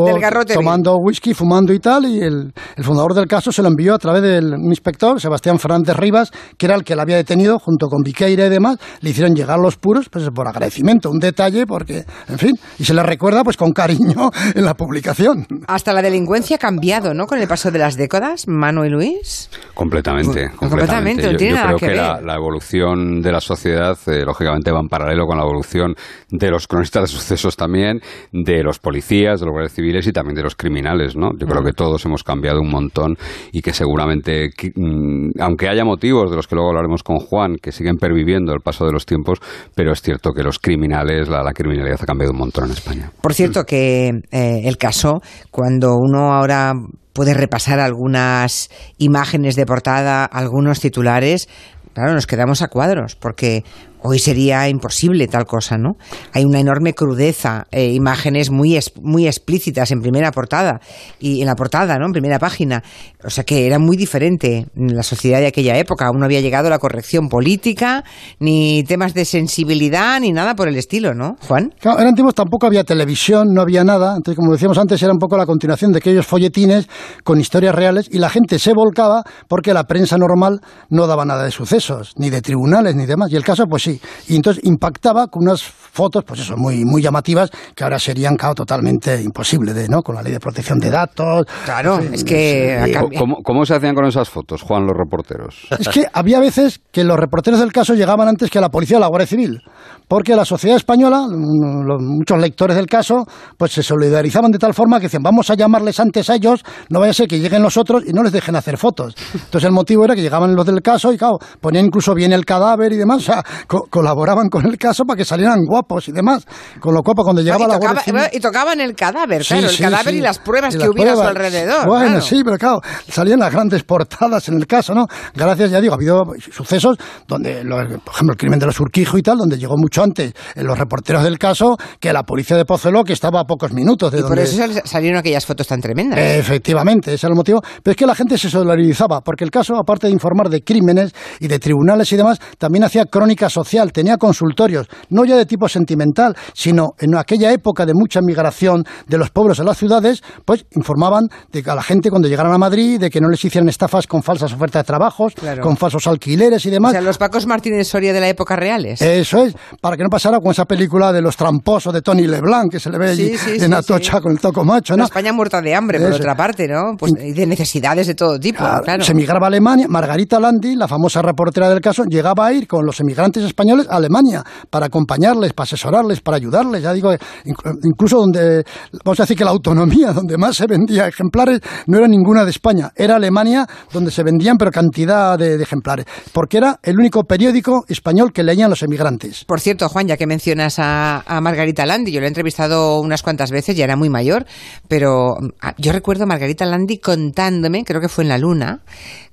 tomando 0.54 0.98
whisky, 0.98 1.34
fumando 1.34 1.74
y 1.74 1.80
tal, 1.80 2.06
y 2.06 2.20
el, 2.20 2.54
fundador 2.82 3.14
del 3.14 3.28
caso 3.28 3.52
se 3.52 3.62
lo 3.62 3.68
envió 3.68 3.96
a 3.96 4.00
través 4.00 4.22
del 4.22 4.54
inspector, 4.64 5.20
Sebastián 5.20 5.60
Fernández 5.60 5.96
Rivas, 5.96 6.32
que 6.58 6.66
era 6.66 6.76
el 6.76 6.84
que 6.84 6.96
la 6.96 7.04
había 7.04 7.18
detenido, 7.18 7.60
junto 7.60 7.88
con 7.88 8.02
Viqueira 8.04 8.46
y 8.46 8.50
demás, 8.50 8.78
le 9.02 9.10
hicieron 9.10 9.36
llegar 9.36 9.60
los 9.60 9.78
puros, 9.78 10.10
pues 10.10 10.30
por 10.34 10.48
agradecimiento, 10.48 11.10
un 11.10 11.20
detalle, 11.20 11.66
porque, 11.66 12.06
en 12.28 12.38
fin, 12.38 12.56
y 12.78 12.86
se 12.86 12.94
le 12.94 13.04
recuerda 13.04 13.44
pues 13.44 13.58
con 13.58 13.72
cariño 13.72 14.30
en 14.56 14.66
la 14.66 14.74
publicación. 14.74 15.46
Hasta 15.68 15.94
la 15.94 16.02
delincuencia 16.02 16.56
ha 16.56 16.60
cambiado, 16.60 17.14
¿no? 17.14 17.26
Con 17.26 17.40
el 17.40 17.48
paso 17.48 17.72
de 17.72 17.80
las 17.80 17.96
décadas, 17.96 18.48
Manu 18.48 18.86
y 18.86 18.90
Luis. 18.90 19.50
Completamente, 19.74 20.50
completamente. 20.56 21.32
yo, 21.32 21.38
creo 21.38 21.78
que, 21.78 21.96
La, 21.96 22.36
evolución 22.36 23.22
de 23.22 23.32
la 23.32 23.42
sociedad, 23.42 23.98
eh, 24.08 24.24
lógicamente, 24.26 24.72
va 24.72 24.80
en 24.80 24.88
paralelo 24.88 25.26
con 25.26 25.38
la 25.38 25.44
evolución 25.44 25.96
de 26.30 26.50
los 26.50 26.68
cronistas 26.68 27.04
de 27.04 27.08
sucesos 27.08 27.56
también, 27.56 28.00
de 28.32 28.64
los 28.64 28.80
policías, 28.80 29.40
de 29.40 29.46
los 29.46 29.54
guardias 29.54 29.74
civiles 29.74 29.89
y 29.90 30.12
también 30.12 30.36
de 30.36 30.44
los 30.44 30.56
criminales, 30.56 31.16
¿no? 31.16 31.32
Yo 31.38 31.48
creo 31.48 31.64
que 31.64 31.74
todos 31.74 32.06
hemos 32.06 32.24
cambiado 32.24 32.62
un 32.62 32.70
montón 32.70 33.18
y 33.52 33.62
que 33.62 33.74
seguramente, 33.74 34.50
mm, 34.76 35.40
aunque 35.40 35.68
haya 35.68 35.84
motivos 35.84 36.30
de 36.30 36.36
los 36.36 36.48
que 36.48 36.56
luego 36.56 36.70
hablaremos 36.70 37.04
con 37.04 37.18
Juan, 37.18 37.56
que 37.62 37.72
siguen 37.72 37.98
perviviendo 37.98 38.54
el 38.54 38.62
paso 38.62 38.86
de 38.86 38.92
los 38.92 39.06
tiempos, 39.06 39.40
pero 39.76 39.92
es 39.92 40.02
cierto 40.02 40.32
que 40.32 40.44
los 40.44 40.60
criminales, 40.60 41.28
la, 41.28 41.52
criminalidad 41.54 41.98
ha 42.02 42.06
cambiado 42.06 42.32
un 42.32 42.40
montón 42.40 42.66
en 42.66 42.72
España. 42.72 43.12
Por 43.22 43.34
cierto, 43.34 43.64
que 43.66 44.10
eh, 44.32 44.62
el 44.64 44.78
caso, 44.78 45.22
cuando 45.52 45.96
uno 45.96 46.34
ahora 46.34 46.74
puede 47.14 47.34
repasar 47.34 47.80
algunas 47.80 48.70
imágenes 48.98 49.56
de 49.56 49.66
portada, 49.66 50.26
algunos 50.26 50.80
titulares, 50.80 51.50
claro, 51.94 52.14
nos 52.14 52.28
quedamos 52.28 52.62
a 52.62 52.68
cuadros, 52.68 53.16
porque 53.16 53.64
Hoy 54.02 54.20
sería 54.20 54.70
imposible 54.70 55.28
tal 55.28 55.46
cosa, 55.46 55.78
¿no? 55.78 55.98
Hay 56.34 56.46
una 56.46 56.60
enorme 56.60 56.94
crudeza, 56.94 57.66
eh, 57.72 57.92
imágenes 57.92 58.50
muy, 58.50 58.80
muy 59.02 59.28
explícitas 59.28 59.92
en 59.92 60.00
primera 60.00 60.32
portada, 60.32 60.80
y 61.20 61.42
en 61.42 61.48
la 61.48 61.56
portada, 61.56 61.98
¿no? 61.98 62.06
En 62.06 62.14
primera 62.14 62.40
página. 62.40 62.82
O 63.24 63.30
sea 63.30 63.44
que 63.44 63.66
era 63.66 63.78
muy 63.78 63.98
diferente 63.98 64.68
la 64.76 65.04
sociedad 65.04 65.40
de 65.40 65.48
aquella 65.48 65.78
época. 65.78 66.08
Aún 66.08 66.20
no 66.20 66.26
había 66.26 66.40
llegado 66.40 66.70
la 66.70 66.80
corrección 66.80 67.28
política, 67.28 68.06
ni 68.40 68.84
temas 68.84 69.14
de 69.14 69.26
sensibilidad, 69.26 70.20
ni 70.22 70.32
nada 70.32 70.56
por 70.56 70.70
el 70.70 70.78
estilo, 70.78 71.14
¿no, 71.14 71.36
Juan? 71.48 71.74
Claro, 71.80 72.00
eran 72.00 72.16
tiempos 72.16 72.36
tampoco 72.36 72.68
había 72.68 72.86
televisión, 72.86 73.50
no 73.54 73.62
había 73.62 73.84
nada. 73.84 74.16
Entonces, 74.16 74.38
como 74.38 74.54
decíamos 74.54 74.78
antes, 74.78 75.04
era 75.04 75.12
un 75.12 75.20
poco 75.20 75.36
la 75.36 75.46
continuación 75.46 75.92
de 75.92 75.98
aquellos 75.98 76.26
folletines 76.26 76.88
con 77.26 77.40
historias 77.40 77.76
reales, 77.76 78.08
y 78.10 78.20
la 78.20 78.30
gente 78.30 78.60
se 78.60 78.74
volcaba 78.74 79.24
porque 79.50 79.74
la 79.74 79.84
prensa 79.84 80.18
normal 80.18 80.62
no 80.90 81.08
daba 81.08 81.26
nada 81.26 81.44
de 81.44 81.52
sucesos, 81.52 82.14
ni 82.16 82.30
de 82.30 82.42
tribunales, 82.42 82.96
ni 82.96 83.06
demás. 83.06 83.32
Y 83.32 83.36
el 83.36 83.44
caso, 83.44 83.66
pues 83.70 83.89
y 84.28 84.36
entonces 84.36 84.64
impactaba 84.66 85.28
con 85.28 85.44
unas 85.44 85.64
fotos, 85.64 86.24
pues 86.26 86.42
eso, 86.42 86.56
muy, 86.58 86.84
muy 86.86 87.02
llamativas, 87.02 87.50
que 87.76 87.84
ahora 87.84 88.00
serían, 88.00 88.36
claro, 88.36 88.56
totalmente 88.56 89.22
imposibles, 89.22 89.76
de, 89.76 89.88
¿no? 89.88 90.02
Con 90.02 90.16
la 90.16 90.22
ley 90.22 90.32
de 90.32 90.40
protección 90.40 90.80
de 90.80 90.90
datos. 90.90 91.46
Claro, 91.66 92.00
es 92.00 92.24
que... 92.24 92.96
¿Cómo, 93.18 93.38
¿Cómo, 93.44 93.66
se 93.66 93.76
hacían 93.76 93.96
con 93.96 94.06
esas 94.06 94.30
fotos, 94.30 94.62
Juan, 94.62 94.86
los 94.86 94.96
reporteros? 94.96 95.68
Es 95.78 95.90
que 95.90 96.06
había 96.14 96.40
veces 96.40 96.82
que 96.92 97.04
los 97.04 97.18
reporteros 97.18 97.60
del 97.60 97.72
caso 97.72 97.96
llegaban 97.96 98.28
antes 98.28 98.50
que 98.50 98.60
la 98.60 98.70
policía 98.70 98.98
o 98.98 99.00
la 99.00 99.08
Guardia 99.08 99.28
Civil, 99.28 99.62
porque 100.08 100.36
la 100.36 100.46
sociedad 100.46 100.76
española, 100.76 101.28
muchos 101.30 102.40
lectores 102.40 102.76
del 102.76 102.88
caso, 102.88 103.26
pues 103.58 103.72
se 103.72 103.84
solidarizaban 103.84 104.52
de 104.52 104.58
tal 104.58 104.74
forma 104.74 105.00
que 105.00 105.04
decían, 105.04 105.24
vamos 105.24 105.50
a 105.50 105.56
llamarles 105.56 106.00
antes 106.00 106.30
a 106.30 106.36
ellos, 106.36 106.64
no 106.90 107.00
vaya 107.00 107.12
a 107.12 107.14
ser 107.14 107.28
que 107.28 107.40
lleguen 107.40 107.62
los 107.62 107.78
otros 107.78 108.04
y 108.08 108.12
no 108.12 108.24
les 108.24 108.32
dejen 108.32 108.56
hacer 108.56 108.78
fotos. 108.78 109.16
Entonces 109.34 109.66
el 109.66 109.72
motivo 109.72 110.06
era 110.06 110.16
que 110.16 110.22
llegaban 110.22 110.56
los 110.56 110.66
del 110.66 110.82
caso 110.82 111.14
y, 111.14 111.18
claro, 111.18 111.38
ponían 111.62 111.86
incluso 111.86 112.14
bien 112.16 112.34
el 112.34 112.44
cadáver 112.46 112.92
y 112.94 112.98
demás, 112.98 113.18
o 113.18 113.22
sea, 113.22 113.44
colaboraban 113.90 114.50
con 114.50 114.66
el 114.66 114.78
caso 114.78 115.06
para 115.06 115.18
que 115.18 115.26
salieran 115.26 115.64
guapos 115.66 116.08
y 116.08 116.12
demás. 116.12 116.46
Con 116.80 116.94
lo 116.94 117.02
cual, 117.04 117.16
pues, 117.16 117.24
cuando 117.26 117.42
llegaba 117.42 117.66
y, 117.66 117.68
la 117.68 117.74
tocaba, 117.76 117.94
Guardia 117.94 118.04
Civil- 118.30 118.38
y 118.38 118.40
tocaban 118.40 118.82
el 118.82 118.96
cadáver, 118.96 119.44
Sí, 119.44 119.54
claro, 119.56 119.70
el 119.70 119.78
cadáver 119.78 120.14
sí. 120.14 120.18
y 120.20 120.22
las 120.22 120.40
pruebas 120.40 120.76
Y 120.76 120.78
que 120.78 120.90
hubiera 120.90 121.14
a 121.14 121.16
su 121.16 121.22
alrededor. 121.22 121.88
Bueno, 121.88 122.06
claro. 122.08 122.22
sí, 122.22 122.42
pero 122.44 122.58
claro, 122.58 122.82
salían 123.08 123.40
las 123.40 123.52
grandes 123.52 123.84
portadas 123.84 124.48
en 124.50 124.56
el 124.56 124.68
caso, 124.68 124.94
¿no? 124.94 125.06
Gracias, 125.36 125.72
ya 125.72 125.82
digo, 125.82 125.94
ha 125.94 125.98
habido 125.98 126.24
sucesos 126.52 126.98
donde, 127.28 127.64
lo- 127.64 127.76
por 127.78 128.14
ejemplo, 128.14 128.34
el 128.34 128.38
crimen 128.38 128.60
de 128.60 128.66
los 128.66 128.80
Urquijo 128.80 129.18
y 129.18 129.22
tal, 129.22 129.38
donde 129.38 129.58
llegó 129.58 129.76
mucho 129.78 130.04
antes 130.04 130.34
en 130.56 130.66
los 130.68 130.78
reporteros 130.78 131.24
del 131.24 131.38
caso 131.38 131.78
que 132.00 132.12
la 132.14 132.24
policía 132.24 132.58
de 132.58 132.66
Pozuelo, 132.66 133.04
que 133.04 133.14
estaba 133.14 133.42
a 133.42 133.46
pocos 133.46 133.72
minutos 133.74 134.12
de 134.12 134.20
Y 134.20 134.22
por 134.22 134.30
donde... 134.30 134.44
eso 134.44 134.58
sal- 134.58 134.82
salieron 134.86 135.20
aquellas 135.20 135.46
fotos 135.46 135.68
tan 135.68 135.82
tremendas. 135.82 136.20
Efectivamente, 136.20 137.14
ese 137.14 137.28
era 137.28 137.34
el 137.34 137.38
motivo. 137.38 137.62
Pero 137.84 137.92
es 137.92 137.98
que 137.98 138.06
la 138.06 138.16
gente 138.16 138.38
se 138.38 138.50
solidarizaba, 138.50 139.22
porque 139.22 139.44
el 139.44 139.52
caso, 139.52 139.76
aparte 139.78 140.08
de 140.08 140.14
informar 140.14 140.50
de 140.50 140.62
crímenes 140.64 141.14
y 141.40 141.48
de 141.48 141.60
tribunales 141.60 142.12
y 142.12 142.18
demás, 142.18 142.40
también 142.58 142.84
hacía 142.84 143.06
crónica 143.06 143.50
social, 143.70 143.92
tenía 143.94 144.18
consultorios, 144.18 144.88
no 145.10 145.26
ya 145.26 145.36
de 145.36 145.46
tipo 145.46 145.70
sentimental, 145.70 146.36
sino 146.54 146.94
en 147.00 147.16
aquella 147.16 147.52
época 147.52 147.86
de 147.86 147.94
mucha 147.94 148.20
migración 148.22 148.84
de 149.08 149.18
los 149.20 149.30
pueblos 149.30 149.60
a 149.60 149.64
las 149.64 149.78
ciudades, 149.78 150.24
pues 150.44 150.66
informaban 150.76 151.28
de 151.52 151.62
que 151.62 151.70
a 151.70 151.76
la 151.76 151.84
gente 151.84 152.10
cuando 152.10 152.28
llegaran 152.28 152.52
a 152.52 152.58
Madrid, 152.58 153.00
de 153.00 153.10
que 153.12 153.22
no 153.22 153.30
les 153.30 153.44
hicieran 153.46 153.70
estafas 153.70 154.08
con 154.08 154.24
falsas 154.24 154.52
ofertas 154.54 154.82
de 154.84 154.88
trabajos, 154.88 155.34
Claro. 155.36 155.62
con 155.62 155.78
falsos 155.78 156.08
alquileres 156.08 156.66
y 156.66 156.70
o 156.70 156.72
demás. 156.72 156.92
sea, 156.94 157.02
los 157.02 157.18
Pacos 157.20 157.46
Martínez 157.46 157.88
Soria 157.88 158.12
de 158.12 158.20
la 158.20 158.28
época 158.30 158.56
reales. 158.56 159.02
Eso 159.02 159.44
es, 159.44 159.54
para 159.82 159.96
que 159.96 160.04
no 160.04 160.10
pasara 160.10 160.40
con 160.40 160.52
esa 160.52 160.66
película 160.66 161.14
de 161.14 161.22
los 161.22 161.38
tramposos 161.38 161.94
de 161.94 162.02
Tony 162.02 162.26
Leblanc, 162.26 162.72
que 162.72 162.80
se 162.80 162.90
le 162.90 162.98
ve 162.98 163.10
allí 163.12 163.38
sí, 163.38 163.52
en 163.60 163.68
sí, 163.70 163.74
Atocha 163.74 164.20
con 164.20 164.32
el 164.32 164.40
toco 164.40 164.64
macho, 164.66 164.98
¿no? 164.98 165.04
España 165.04 165.32
muerta 165.32 165.62
de 165.62 165.76
hambre, 165.76 166.00
por 166.00 166.08
Eso. 166.10 166.18
otra 166.18 166.36
parte, 166.36 166.68
¿no? 166.68 166.96
Pues, 166.98 167.14
y 167.24 167.34
de 167.34 167.46
necesidades 167.46 168.08
de 168.08 168.16
todo 168.16 168.40
tipo, 168.40 168.58
Claro, 168.60 168.84
claro. 168.84 169.04
Se 169.04 169.12
emigraba 169.12 169.46
a 169.46 169.50
Alemania. 169.50 169.86
Margarita 169.88 170.40
Landi, 170.40 170.76
la 170.76 170.88
famosa 170.88 171.22
reportera 171.22 171.70
del 171.70 171.82
caso, 171.82 172.04
llegaba 172.06 172.48
a 172.48 172.54
ir 172.54 172.68
con 172.68 172.86
los 172.86 173.00
emigrantes 173.00 173.44
españoles 173.44 173.59
a 173.90 173.96
Alemania 173.96 174.44
para 174.70 174.88
acompañarles, 174.88 175.54
para 175.54 175.66
asesorarles, 175.66 176.22
para 176.22 176.38
ayudarles. 176.38 176.84
Ya 176.84 176.94
digo, 176.94 177.12
inc- 177.12 177.80
incluso 177.84 178.18
donde, 178.18 178.64
vamos 179.04 179.20
a 179.20 179.24
decir 179.24 179.38
que 179.38 179.44
la 179.44 179.52
autonomía, 179.52 180.12
donde 180.14 180.38
más 180.38 180.56
se 180.56 180.68
vendía 180.68 181.08
ejemplares, 181.08 181.60
no 181.88 181.98
era 181.98 182.08
ninguna 182.08 182.44
de 182.46 182.52
España. 182.52 182.92
Era 182.96 183.16
Alemania 183.16 183.68
donde 183.92 184.12
se 184.12 184.24
vendían, 184.24 184.58
pero 184.58 184.72
cantidad 184.72 185.38
de, 185.38 185.62
ejemplares. 185.62 186.06
Porque 186.34 186.58
era 186.58 186.80
el 186.84 186.98
único 186.98 187.24
periódico 187.24 187.84
español 187.88 188.32
que 188.32 188.44
leían 188.44 188.70
los 188.70 188.84
emigrantes. 188.84 189.46
Por 189.46 189.60
cierto, 189.60 189.88
Juan, 189.90 190.08
ya 190.08 190.18
que 190.18 190.28
mencionas 190.28 190.76
a, 190.78 191.24
Margarita 191.42 191.86
Landi, 191.86 192.12
yo 192.12 192.20
la 192.20 192.26
he 192.26 192.28
entrevistado 192.28 193.00
unas 193.00 193.24
cuantas 193.24 193.52
veces, 193.52 193.76
ya 193.76 193.86
era 193.86 193.96
muy 193.96 194.10
mayor, 194.10 194.46
pero 194.88 195.36
ah, 195.62 195.74
yo 195.78 195.92
recuerdo 195.92 196.24
a 196.24 196.28
Margarita 196.28 196.66
Landi 196.66 197.00
contándome, 197.00 197.84
creo 197.84 198.02
que 198.02 198.10
fue 198.10 198.24
en 198.24 198.30
la 198.30 198.38
Luna, 198.38 198.82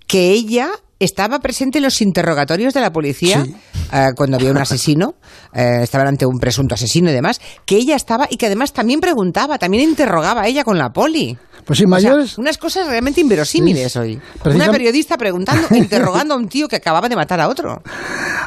que 0.07 0.31
ella 0.31 0.71
estaba 0.99 1.39
presente 1.41 1.79
en 1.79 1.85
los 1.85 2.01
interrogatorios 2.01 2.73
de 2.75 2.81
la 2.81 2.91
policía 2.91 3.45
Sí. 3.45 3.55
eh, 3.93 4.09
cuando 4.17 4.37
había 4.37 4.51
un 4.51 4.59
asesino, 4.59 5.15
eh, 5.55 5.81
estaban 5.83 6.09
ante 6.09 6.25
un 6.27 6.39
presunto 6.39 6.75
asesino 6.75 7.11
y 7.11 7.13
demás, 7.13 7.41
que 7.65 7.77
ella 7.77 7.97
estaba 7.97 8.27
y 8.31 8.37
que 8.37 8.47
además 8.47 8.73
también 8.73 9.01
preguntaba, 9.01 9.59
también 9.59 9.89
interrogaba 9.89 10.43
a 10.43 10.47
ella 10.47 10.65
con 10.65 10.79
la 10.79 10.91
poli. 10.91 11.37
Pues 11.65 11.81
sí, 11.81 11.85
O 11.85 11.89
sea, 11.99 12.11
mayores. 12.11 12.39
unas 12.39 12.59
cosas 12.59 12.87
realmente 12.87 13.21
inverosímiles 13.21 13.93
Sí, 13.93 13.99
hoy. 13.99 14.21
Una 14.45 14.71
periodista 14.71 15.17
preguntando, 15.19 15.67
interrogando 15.75 16.35
a 16.35 16.37
un 16.37 16.47
tío 16.49 16.69
que 16.69 16.77
acababa 16.77 17.09
de 17.09 17.17
matar 17.17 17.41
a 17.41 17.49
otro. 17.49 17.83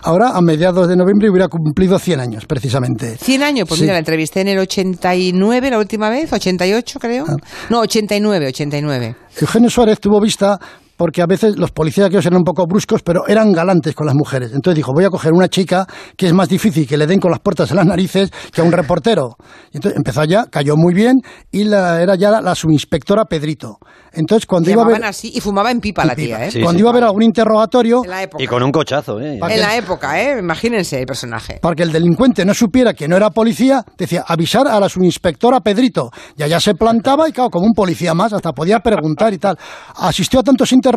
Ahora, 0.03 0.29
a 0.29 0.41
mediados 0.41 0.87
de 0.87 0.95
noviembre, 0.95 1.29
hubiera 1.29 1.49
cumplido 1.49 1.99
100 1.99 2.19
años, 2.21 2.45
precisamente. 2.45 3.17
100 3.17 3.43
años, 3.43 3.67
pues 3.67 3.79
Sí. 3.79 3.83
mira, 3.83 3.93
la 3.93 3.99
entrevisté 3.99 4.39
en 4.41 4.47
el 4.47 4.59
89 4.59 5.69
la 5.69 5.79
última 5.79 6.09
vez, 6.09 6.31
88 6.31 6.99
creo. 6.99 7.25
Ah. 7.27 7.35
No, 7.69 7.81
89, 7.81 8.47
89. 8.47 9.15
Eugenio 9.41 9.69
Suárez 9.69 9.99
tuvo 9.99 10.21
vista 10.21 10.57
porque 10.99 11.21
a 11.21 11.25
veces 11.25 11.57
los 11.57 11.71
policías 11.71 12.07
aquellos 12.07 12.25
eran 12.25 12.39
un 12.39 12.43
poco 12.43 12.65
bruscos, 12.67 13.03
pero 13.03 13.25
eran 13.25 13.53
galantes 13.53 13.95
con 13.95 14.05
las 14.05 14.15
mujeres. 14.15 14.51
Entonces 14.51 14.75
dijo, 14.75 14.91
voy 14.93 15.05
a 15.05 15.09
coger 15.09 15.31
una 15.31 15.47
chica 15.47 15.87
que 16.17 16.27
es 16.27 16.33
más 16.33 16.49
difícil 16.49 16.85
que 16.85 16.97
le 16.97 17.07
den 17.07 17.21
con 17.21 17.31
las 17.31 17.39
puertas 17.39 17.71
en 17.71 17.77
las 17.77 17.85
narices 17.85 18.29
que 18.51 18.59
a 18.59 18.65
un 18.65 18.73
reportero. 18.73 19.37
Y 19.71 19.77
entonces 19.77 19.95
empezó 19.95 20.25
ya, 20.25 20.47
cayó 20.47 20.75
muy 20.75 20.93
bien 20.93 21.15
y 21.51 21.63
la, 21.63 22.01
era 22.01 22.15
ya 22.15 22.31
la, 22.31 22.41
la 22.41 22.53
subinspectora 22.53 23.23
Pedrito. 23.23 23.77
Entonces 24.11 24.45
cuando 24.45 24.69
iba 24.71 24.83
a 24.83 24.87
ver... 24.87 25.05
así 25.05 25.31
y 25.33 25.39
fumaba 25.39 25.71
en 25.71 25.79
pipa 25.79 26.03
la 26.03 26.15
tía, 26.15 26.45
¿eh? 26.45 26.51
Sí, 26.51 26.61
cuando 26.61 26.79
sí. 26.79 26.81
iba 26.81 26.89
a 26.89 26.93
ver 26.93 27.03
algún 27.05 27.23
interrogatorio, 27.23 28.01
En 28.03 28.09
la 28.09 28.23
época. 28.23 28.43
Y 28.43 28.47
con 28.47 28.61
un 28.61 28.71
cochazo, 28.71 29.21
¿eh? 29.21 29.39
En 29.41 29.61
la 29.61 29.77
época, 29.77 30.21
¿eh? 30.21 30.39
Imagínense 30.39 30.99
el 30.99 31.05
personaje. 31.05 31.59
para 31.61 31.75
que 31.75 31.83
el 31.83 31.93
delincuente 31.93 32.43
no 32.43 32.53
supiera 32.53 32.93
que 32.93 33.07
no 33.07 33.15
era 33.15 33.29
policía, 33.29 33.85
decía 33.97 34.25
avisar 34.27 34.67
a 34.67 34.77
la 34.81 34.89
subinspectora 34.89 35.61
Pedrito. 35.61 36.11
Y 36.35 36.43
allá 36.43 36.59
se 36.59 36.73
plantaba 36.73 37.29
y, 37.29 37.31
claro, 37.31 37.49
como 37.49 37.67
un 37.67 37.73
policía 37.73 38.13
más, 38.13 38.33
hasta 38.33 38.51
podía 38.51 38.79
preguntar 38.79 39.33
y 39.33 39.37
tal. 39.37 39.57
Asistió 39.95 40.41
a 40.41 40.43
tantos 40.43 40.73
interrogatorios 40.73 40.88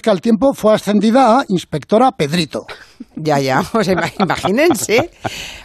que 0.00 0.10
al 0.10 0.20
tiempo 0.20 0.54
fue 0.54 0.74
ascendida 0.74 1.38
a 1.38 1.44
inspectora 1.48 2.12
Pedrito. 2.12 2.66
Ya, 3.20 3.38
ya. 3.38 3.62
O 3.72 3.82
sea, 3.84 3.94
ima- 3.94 4.12
imagínense. 4.18 5.10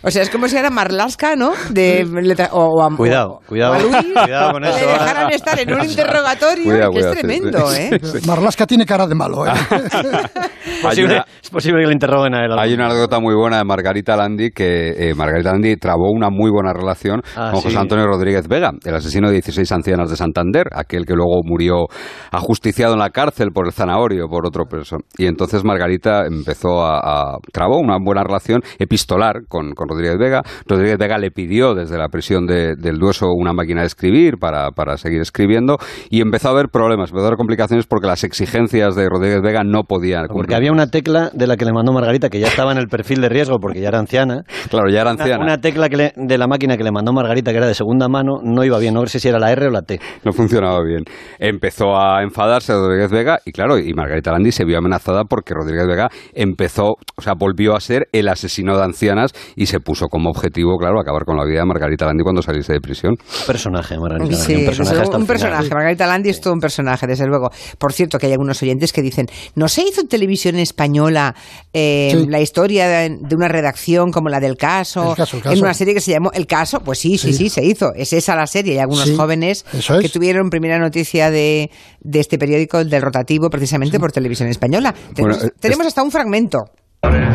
O 0.02 0.12
sea, 0.12 0.22
es 0.24 0.30
como 0.30 0.48
si 0.48 0.58
era 0.58 0.70
Marlaska, 0.70 1.36
¿no? 1.36 1.54
De, 1.70 2.06
o, 2.52 2.58
o 2.66 2.84
a- 2.84 2.96
Cuidado, 2.96 3.34
o- 3.34 3.42
cuidado. 3.48 3.74
o 3.74 3.76
a 3.76 3.80
Luis, 3.80 3.96
Cuidado 4.14 4.52
con 4.52 4.64
eso, 4.66 4.78
Le 4.78 4.84
¿eh? 4.84 4.88
dejaran 4.88 5.32
estar 5.32 5.60
en 5.60 5.74
un 5.74 5.84
interrogatorio, 5.90 6.64
Cuidado, 6.66 6.92
que 6.92 7.00
es 7.00 7.06
cuidado, 7.06 7.14
tremendo, 7.22 7.68
sí. 7.70 7.82
¿eh? 7.82 8.00
Marlasca 8.28 8.66
tiene 8.68 8.86
cara 8.86 9.08
de 9.08 9.16
malo, 9.16 9.46
¿eh? 9.48 9.52
Es 10.66 10.82
posible, 10.82 11.14
una- 11.16 11.26
es 11.42 11.50
posible 11.50 11.82
que 11.82 11.88
le 11.88 11.94
interroguen 11.94 12.36
a 12.36 12.46
él. 12.46 12.52
Hay 12.58 12.74
una 12.74 12.86
anécdota 12.88 13.20
muy 13.20 13.36
buena 13.36 13.58
de 13.58 13.64
Margarita 13.66 14.16
Landi 14.16 14.52
que 14.52 15.10
eh, 15.10 15.14
Margarita 15.14 15.52
Landi 15.52 15.76
trabó 15.78 16.10
una 16.12 16.30
muy 16.30 16.50
buena 16.52 16.74
relación 16.74 17.22
Ah, 17.36 17.52
con 17.52 17.62
sí. 17.62 17.68
José 17.68 17.78
Antonio 17.80 18.06
Rodríguez 18.08 18.48
Vega, 18.48 18.72
el 18.84 18.96
asesino 18.96 19.28
de 19.28 19.34
16 19.36 19.72
ancianas 19.72 20.10
de 20.10 20.16
Santander, 20.18 20.68
aquel 20.74 21.06
que 21.06 21.14
luego 21.14 21.42
murió 21.44 21.86
ajusticiado 22.32 22.94
en 22.94 23.00
la 23.00 23.10
cárcel 23.12 23.50
por 23.54 23.66
el 23.68 23.74
zanahorio, 23.74 24.28
por 24.28 24.46
otro 24.46 24.66
preso. 24.66 24.98
Y 25.18 25.26
entonces 25.28 25.64
Margarita 25.64 26.26
empezó 26.26 26.82
a, 26.86 27.00
a- 27.00 27.38
trabó 27.52 27.78
una 27.80 27.98
buena 28.04 28.24
relación 28.24 28.62
epistolar 28.80 29.42
con, 29.48 29.74
con 29.74 29.88
Rodríguez 29.90 30.18
Vega. 30.18 30.42
Rodríguez 30.68 30.98
Vega 30.98 31.18
le 31.18 31.32
pidió 31.32 31.74
desde 31.74 31.98
la 31.98 32.08
prisión 32.10 32.46
de- 32.46 32.76
del 32.76 32.98
Dueso 32.98 33.28
una 33.34 33.54
máquina 33.54 33.82
de 33.82 33.88
escribir 33.88 34.38
para, 34.40 34.72
para 34.72 34.98
seguir 34.98 35.22
escribiendo 35.22 35.78
y 36.10 36.22
empezó 36.22 36.50
a 36.50 36.52
haber 36.52 36.68
problemas, 36.70 37.10
empezó 37.10 37.26
a 37.26 37.28
haber 37.28 37.38
complicaciones 37.38 37.86
porque 37.88 38.08
las 38.08 38.24
exigencias 38.24 38.96
de 38.96 39.08
Rodríguez 39.10 39.42
Vega 39.42 39.64
no 39.64 39.84
podían 39.84 40.22
Porque 40.28 40.34
cumplir. 40.34 40.56
había 40.56 40.72
una 40.72 40.88
tecla 40.88 41.30
de 41.34 41.48
la 41.48 41.58
que 41.58 41.66
le 41.66 41.74
mandó 41.74 41.92
Margarita, 41.94 42.30
que 42.30 42.40
ya 42.40 42.48
estaba 42.48 42.72
en 42.72 42.78
el 42.78 42.88
perfil 42.88 43.22
de 43.22 43.30
riesgo 43.30 43.58
porque 43.60 43.82
ya 43.82 43.90
era 43.90 44.00
anciana. 44.00 44.44
Claro, 44.70 44.90
ya 44.90 45.02
era 45.02 45.12
Una, 45.12 45.22
anciana. 45.24 45.44
una 45.44 45.58
tecla 45.60 45.90
que 45.90 45.98
le- 45.98 46.14
de 46.16 46.38
la 46.38 46.48
máquina 46.48 46.78
que 46.78 46.84
le 46.84 46.92
mandó 46.92 47.14
Margarita, 47.14 47.52
que 47.52 47.58
era 47.58 47.68
de 47.68 47.74
segunda 47.76 48.08
mano, 48.08 48.40
no 48.44 48.64
iba 48.64 48.80
bien. 48.80 48.94
No 48.94 49.06
sé 49.06 49.20
si 49.20 49.28
era 49.28 49.40
la 49.40 49.52
R 49.52 49.68
o 49.68 49.70
la 49.70 49.82
T. 49.84 50.00
no 50.24 50.32
funcionaba 50.32 50.82
bien. 50.84 51.04
Empezó 51.40 51.96
a 51.98 52.24
enfadarse 52.24 52.74
Rodríguez 52.74 53.12
Vega 53.12 53.40
y 53.46 53.52
claro, 53.52 53.78
y 53.78 53.94
Margarita 53.94 54.32
Landi 54.32 54.52
se 54.52 54.66
vio 54.66 54.78
amenazada 54.78 55.24
porque 55.26 55.54
Rodríguez 55.54 55.88
Vega 55.88 56.10
empezó, 56.34 56.96
o 57.16 57.22
sea, 57.22 57.33
volvió 57.38 57.76
a 57.76 57.80
ser 57.80 58.08
el 58.12 58.28
asesino 58.28 58.78
de 58.78 58.84
ancianas 58.84 59.32
y 59.56 59.66
se 59.68 59.80
puso 59.80 60.08
como 60.08 60.30
objetivo, 60.30 60.78
claro, 60.78 61.00
acabar 61.00 61.24
con 61.26 61.38
la 61.38 61.46
vida 61.46 61.60
de 61.60 61.66
Margarita 61.66 62.06
Landi 62.06 62.24
cuando 62.24 62.42
saliese 62.42 62.74
de 62.74 62.80
prisión. 62.80 63.14
Un 63.14 63.46
personaje, 63.48 63.98
Margarita. 63.98 64.36
Sí, 64.36 64.56
un 64.56 64.66
personaje 64.66 65.00
hasta 65.02 65.16
el 65.16 65.22
un 65.22 65.28
personaje. 65.28 65.70
Margarita 65.70 66.08
Landi 66.08 66.30
es 66.30 66.42
todo 66.42 66.54
un 66.54 66.60
personaje, 66.60 67.08
desde 67.08 67.26
luego. 67.28 67.50
Por 67.78 67.94
cierto, 67.94 68.18
que 68.18 68.28
hay 68.28 68.32
algunos 68.34 68.62
oyentes 68.62 68.92
que 68.94 69.02
dicen, 69.02 69.28
¿no 69.56 69.68
se 69.68 69.84
hizo 69.84 70.02
en 70.02 70.08
televisión 70.08 70.56
española 70.58 71.36
eh, 71.74 72.10
Sí. 72.14 72.28
la 72.28 72.40
historia 72.42 72.88
de, 72.88 73.18
de 73.22 73.36
una 73.36 73.48
redacción 73.48 74.12
como 74.12 74.30
la 74.30 74.40
del 74.40 74.58
caso, 74.58 75.12
El 75.12 75.16
caso, 75.18 75.38
el 75.38 75.44
caso. 75.44 75.56
En 75.56 75.62
una 75.64 75.74
serie 75.74 75.94
que 75.94 76.02
se 76.02 76.12
llamó 76.12 76.32
El 76.34 76.48
Caso. 76.48 76.80
Pues 76.82 77.00
sí, 77.00 77.18
sí, 77.18 77.32
sí, 77.34 77.44
Sí. 77.44 77.50
se 77.50 77.64
hizo. 77.66 77.94
Es 77.96 78.14
esa 78.14 78.36
la 78.36 78.48
serie. 78.48 78.74
Hay 78.74 78.80
algunos 78.80 79.06
Sí, 79.08 79.16
jóvenes 79.16 79.66
es. 79.74 79.88
que 80.02 80.10
tuvieron 80.10 80.50
primera 80.50 80.78
noticia 80.80 81.32
de, 81.32 81.70
de 82.02 82.20
este 82.20 82.38
periódico, 82.38 82.84
del 82.84 83.02
rotativo, 83.02 83.50
precisamente 83.50 84.00
por 84.00 84.12
televisión 84.12 84.50
española. 84.50 84.94
Tenemos, 85.14 85.44
eh, 85.44 85.50
tenemos 85.60 85.88
hasta 85.88 86.04
un 86.04 86.12
fragmento. 86.12 86.60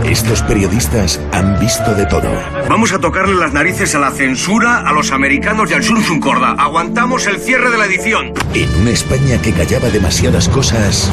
Estos 0.05 0.41
periodistas 0.43 1.21
han 1.33 1.61
visto 1.61 1.95
de 1.95 2.07
todo. 2.07 2.31
Vamos 2.69 2.93
a 2.93 2.99
tocarle 2.99 3.35
las 3.35 3.53
narices 3.53 3.95
a 3.95 3.99
la 3.99 4.11
censura, 4.11 4.79
a 4.79 4.93
los 4.93 5.13
americanos 5.13 5.71
y 5.71 5.75
al 5.75 5.85
Sun 5.85 6.21
Corda. 6.21 6.53
Aguantamos 6.53 7.27
el 7.27 7.39
cierre 7.39 7.71
de 7.71 7.77
la 7.77 7.85
edición. 7.85 8.33
En 8.55 8.75
una 8.81 8.91
España 8.91 9.41
que 9.43 9.53
callaba 9.53 9.91
demasiadas 9.91 10.49
cosas, 10.49 11.13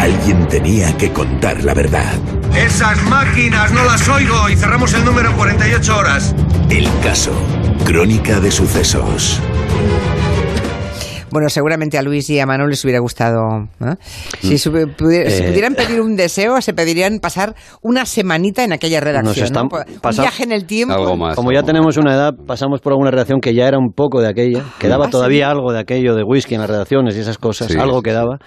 alguien 0.00 0.46
tenía 0.46 0.96
que 0.96 1.12
contar 1.12 1.64
la 1.64 1.74
verdad. 1.74 2.14
Esas 2.54 3.02
máquinas 3.04 3.72
no 3.72 3.84
las 3.84 4.08
oigo 4.08 4.48
y 4.48 4.56
cerramos 4.56 4.94
el 4.94 5.04
número 5.04 5.30
en 5.30 5.36
48 5.36 5.96
horas. 5.96 6.34
El 6.70 6.88
caso. 7.02 7.32
Crónica 7.84 8.38
de 8.38 8.52
sucesos. 8.52 9.42
Bueno, 11.30 11.48
seguramente 11.48 11.98
a 11.98 12.02
Luis 12.02 12.28
y 12.30 12.38
a 12.40 12.46
Manuel 12.46 12.70
les 12.70 12.84
hubiera 12.84 13.00
gustado. 13.00 13.68
¿eh? 13.80 13.94
Si, 14.40 14.58
si 14.58 14.68
Eh. 14.70 14.86
pudieran 14.86 15.74
pedir 15.74 16.00
un 16.00 16.16
deseo, 16.16 16.60
se 16.60 16.72
pedirían 16.72 17.18
pasar 17.18 17.54
una 17.82 18.06
semanita 18.06 18.64
en 18.64 18.72
aquella 18.72 19.00
redacción. 19.00 19.44
están 19.46 19.68
¿no? 19.70 19.78
Un 19.78 20.00
pasa- 20.00 20.22
viaje 20.22 20.44
en 20.44 20.52
el 20.52 20.64
tiempo. 20.66 20.94
Algo 20.94 21.16
más. 21.16 21.36
Como 21.36 21.52
ya 21.52 21.62
tenemos 21.62 21.96
una 21.96 22.14
edad, 22.14 22.32
pasamos 22.46 22.80
por 22.80 22.92
alguna 22.92 23.10
redacción 23.10 23.40
que 23.40 23.54
ya 23.54 23.66
era 23.66 23.78
un 23.78 23.92
poco 23.92 24.20
de 24.20 24.28
aquella. 24.28 24.62
Quedaba 24.78 25.06
Ah, 25.06 25.10
todavía 25.10 25.46
sí. 25.46 25.50
algo 25.50 25.72
de 25.72 25.80
aquello 25.80 26.14
de 26.14 26.22
whisky 26.22 26.54
en 26.54 26.60
las 26.60 26.70
redacciones 26.70 27.16
y 27.16 27.20
esas 27.20 27.38
cosas. 27.38 27.68
Sí, 27.70 27.78
algo 27.78 27.98
sí. 27.98 28.04
quedaba. 28.04 28.38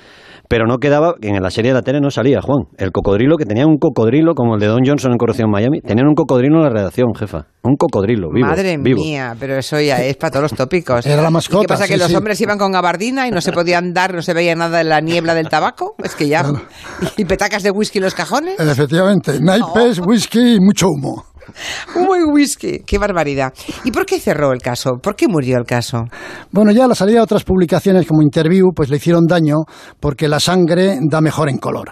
Pero 0.52 0.66
no 0.68 0.80
quedaba, 0.80 1.14
que 1.22 1.30
en 1.30 1.42
la 1.42 1.50
serie 1.50 1.72
de 1.72 1.76
la 1.76 1.82
tele 1.82 2.02
no 2.02 2.12
salía, 2.12 2.42
Juan. 2.42 2.66
El 2.78 2.92
cocodrilo, 2.92 3.38
que 3.38 3.46
tenía 3.46 3.66
un 3.66 3.78
cocodrilo 3.78 4.36
como 4.36 4.56
el 4.56 4.60
de 4.60 4.68
Don 4.68 4.82
Johnson 4.86 5.14
en 5.14 5.18
Corrupción 5.18 5.50
Miami. 5.50 5.80
Tenían 5.80 6.08
un 6.08 6.14
cocodrilo 6.14 6.58
en 6.58 6.64
la 6.64 6.70
redacción, 6.70 7.16
jefa. 7.16 7.46
Un 7.64 7.78
cocodrilo, 7.78 8.28
vivo. 8.34 8.48
Madre 8.50 8.76
vivo. 8.78 9.02
mía, 9.02 9.34
pero 9.40 9.56
eso 9.56 9.80
ya 9.80 10.04
es 10.04 10.18
para 10.18 10.32
todos 10.32 10.52
los 10.52 10.54
tópicos. 10.54 11.06
Era 11.08 11.22
la 11.22 11.30
¿Y 11.30 11.32
mascota, 11.32 11.62
¿Qué 11.62 11.68
pasa? 11.70 11.86
sí, 11.86 11.94
que 11.94 11.98
los 11.98 12.14
hombres 12.14 12.42
iban 12.42 12.58
con 12.58 12.68
en 12.68 12.74
gabardina 12.74 13.30
y 13.30 13.32
no 13.32 13.40
se 13.40 13.54
podía 13.54 13.78
andar, 13.78 14.14
no 14.14 14.22
se 14.22 14.34
veía 14.34 14.54
nada 14.54 14.80
de 14.80 14.84
la 14.84 15.00
niebla 15.00 15.36
del 15.36 15.48
tabaco. 15.48 15.96
Es 16.04 16.16
que 16.16 16.28
ya. 16.28 16.44
Y 17.16 17.24
petacas 17.24 17.64
de 17.64 17.72
whisky 17.72 18.00
en 18.00 18.04
los 18.04 18.14
cajones. 18.14 18.60
Efectivamente, 18.60 19.40
naipes, 19.40 20.00
whisky 20.06 20.56
y 20.56 20.60
mucho 20.60 20.88
humo. 20.88 21.31
Humo 21.96 22.16
y 22.16 22.24
whisky. 22.24 22.80
Qué 22.86 22.98
barbaridad. 22.98 23.54
¿Y 23.84 23.92
por 23.92 24.06
qué 24.06 24.20
cerró 24.20 24.52
el 24.52 24.62
caso? 24.62 24.98
¿Por 25.02 25.16
qué 25.16 25.28
murió 25.28 25.58
el 25.58 25.66
caso? 25.66 26.06
Bueno, 26.52 26.72
ya 26.72 26.88
la 26.88 26.96
salida 26.96 27.18
de 27.18 27.24
otras 27.24 27.44
publicaciones 27.44 28.08
como 28.08 28.22
Interview, 28.22 28.72
pues 28.76 28.90
le 28.90 28.98
hicieron 28.98 29.26
daño 29.26 29.58
porque 30.00 30.28
la 30.28 30.40
sangre 30.40 30.98
da 31.02 31.22
mejor 31.22 31.50
en 31.50 31.58
color. 31.58 31.92